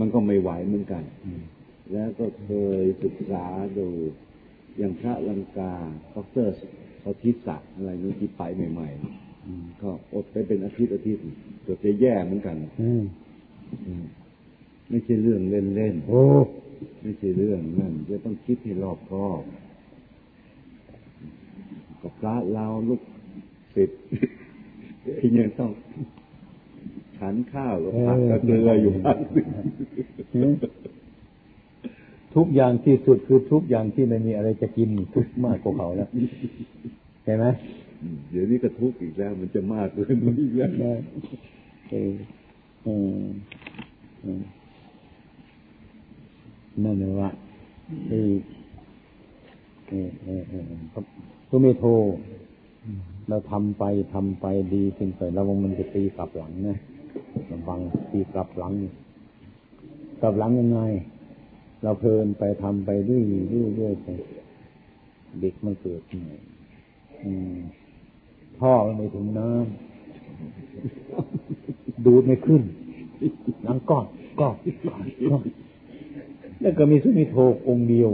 [0.00, 1.02] มันก็ไม่ไหวเหมือนกัน
[1.92, 3.44] แล้วก็เคยศึกษา
[3.78, 3.88] ดู
[4.78, 5.88] อย่างพระลังกาดร
[7.00, 8.42] เขาทิศะอะไรนู้ที่ไป
[8.72, 11.22] ใหม่ๆก็อดไปเป็นอาทิตย์อาทิตย์
[11.66, 12.56] ตัวจะแย่เหมือนกัน
[14.88, 16.22] ไม่ใช่เรื่องเล่นๆโอ้
[17.02, 19.42] ไม่ใช่เรื่องนั่นจะต้องคิดให้รอบคอบ
[22.00, 23.00] กับพระเราลูก
[23.74, 24.00] ศิษย์
[25.38, 25.70] ยังต้อง
[27.18, 29.16] ฉันข้าวกับผักกับเกลืออยู่พัก
[32.36, 36.08] ทุกอย่างที่สุดคือทุกอย่างที่ไม่มีอะไรจะกินทุกมากกว่าเขาแล้ว
[37.24, 37.44] ใช่ไหม
[38.30, 40.98] เดี๋ยวนี้ก็ทุกข์อีกแล้ว มันจะมากเลยมันอีกแล้ว
[46.84, 47.30] นั่นเลยว่า
[48.08, 48.18] ไอ้
[51.48, 51.90] ก็ไม่โทร
[53.28, 56.78] เราทำไปทำไปดีขึ้นไปแล้วมันจะตีกลับหลังนะ
[57.50, 58.72] ระวังตีกลับหลัง
[60.20, 60.80] กลับหลังยังไง
[61.82, 64.08] เราเพลินไปทำไปเรื่อยเรื่อยเรื่อยไป
[65.40, 66.36] เด็กมันเกิดใหม่
[68.58, 72.62] ท่อไม่ถึงน้ำดูดไม่ขึ้น
[73.66, 74.06] น้ำก้อน
[74.40, 74.54] ก้อน
[75.30, 75.42] ก้อน
[76.60, 77.36] แล้วก็มีสุนิโท
[77.68, 78.10] องเดียว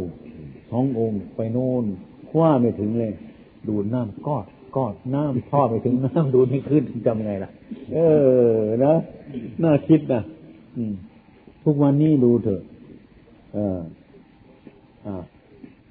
[0.71, 1.85] สององค์ไปโน่น
[2.31, 3.13] คว้าไม่ถึงเลย
[3.69, 7.51] ดูดน้ำกอนกอดน้ำท่อไปถึงน้ำดูไม่ขึ้นจำไงล่ะ
[7.95, 7.99] เอ
[8.57, 8.95] อนะ
[9.63, 10.23] น่าคิดนะ
[11.65, 12.61] ทุกวันนี้ดูเถอะ
[13.55, 13.79] เออ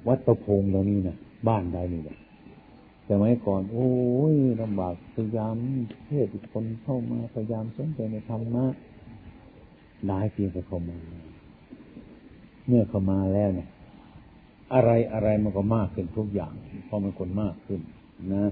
[0.08, 1.16] วัดประพงตรงนี้นะ
[1.48, 2.18] บ้านใดนี่แหละ
[3.06, 3.90] แต่ไม่ก่อน โอ้
[4.34, 5.56] ยลำบากพยายาม
[6.08, 8.66] เทศคนเข้ามาพยายามสนใจในธรรมะ
[10.08, 10.98] ได้เพียงแต่เขามา
[12.68, 13.70] เมื่อเขามาแล้วเนี่ย
[14.74, 16.54] อะไรอะไรมันก็มากขึ้นทุกอย่าง
[16.86, 17.82] เพราะมันคนมากขึ้น
[18.34, 18.44] นะ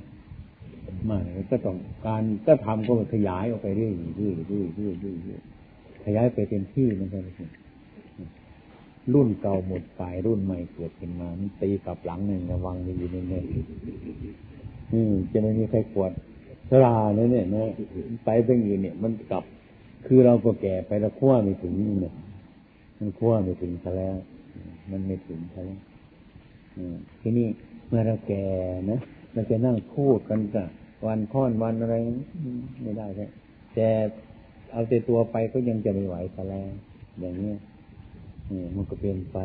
[1.10, 4.34] มากก็ต้องการก็ทำก็ขยายออกไปเรื่อยๆเรื่อ
[4.66, 7.34] ยๆเรื่อยๆเรื่อยๆขยายไปเต็มที่มันก็เลย
[9.14, 13.46] รุ่นเก่าหมดไปรุ่นใหม่เกิดขึ้นมามันตีกลับหลังหนึ่งระวังดีๆเนี่ย
[14.92, 16.12] อืมจะไม่มีใครกวด
[16.70, 17.64] ชราเนี่ยเนี่ยนะ
[18.26, 19.44] ไปตั้งอื่นเนี่ย มันกลับ
[20.06, 22.14] คือเราก็แก่ไปแล้วขั้วไม่ถึงเนี่ย
[23.04, 24.16] มันขั้วไม่ถึงซะแล้ว
[24.92, 25.80] มันไม่ถึงซะแล้ว
[27.22, 27.48] ทีนี้
[27.88, 28.46] เมื่อเราแก่
[28.92, 29.00] นะ
[29.34, 30.68] เราจะนั่งพูดกันกับ
[31.08, 31.96] วันค้อนวันอะไร
[32.82, 33.30] ไม่ได้เลย
[33.74, 33.88] แต่
[34.72, 36.70] เอาแต่ตัวไปก็ยังจะไม่ไหวซะแล้ว
[37.20, 37.54] อย่างนี้
[38.76, 39.38] มันก็เปลี่ยนไป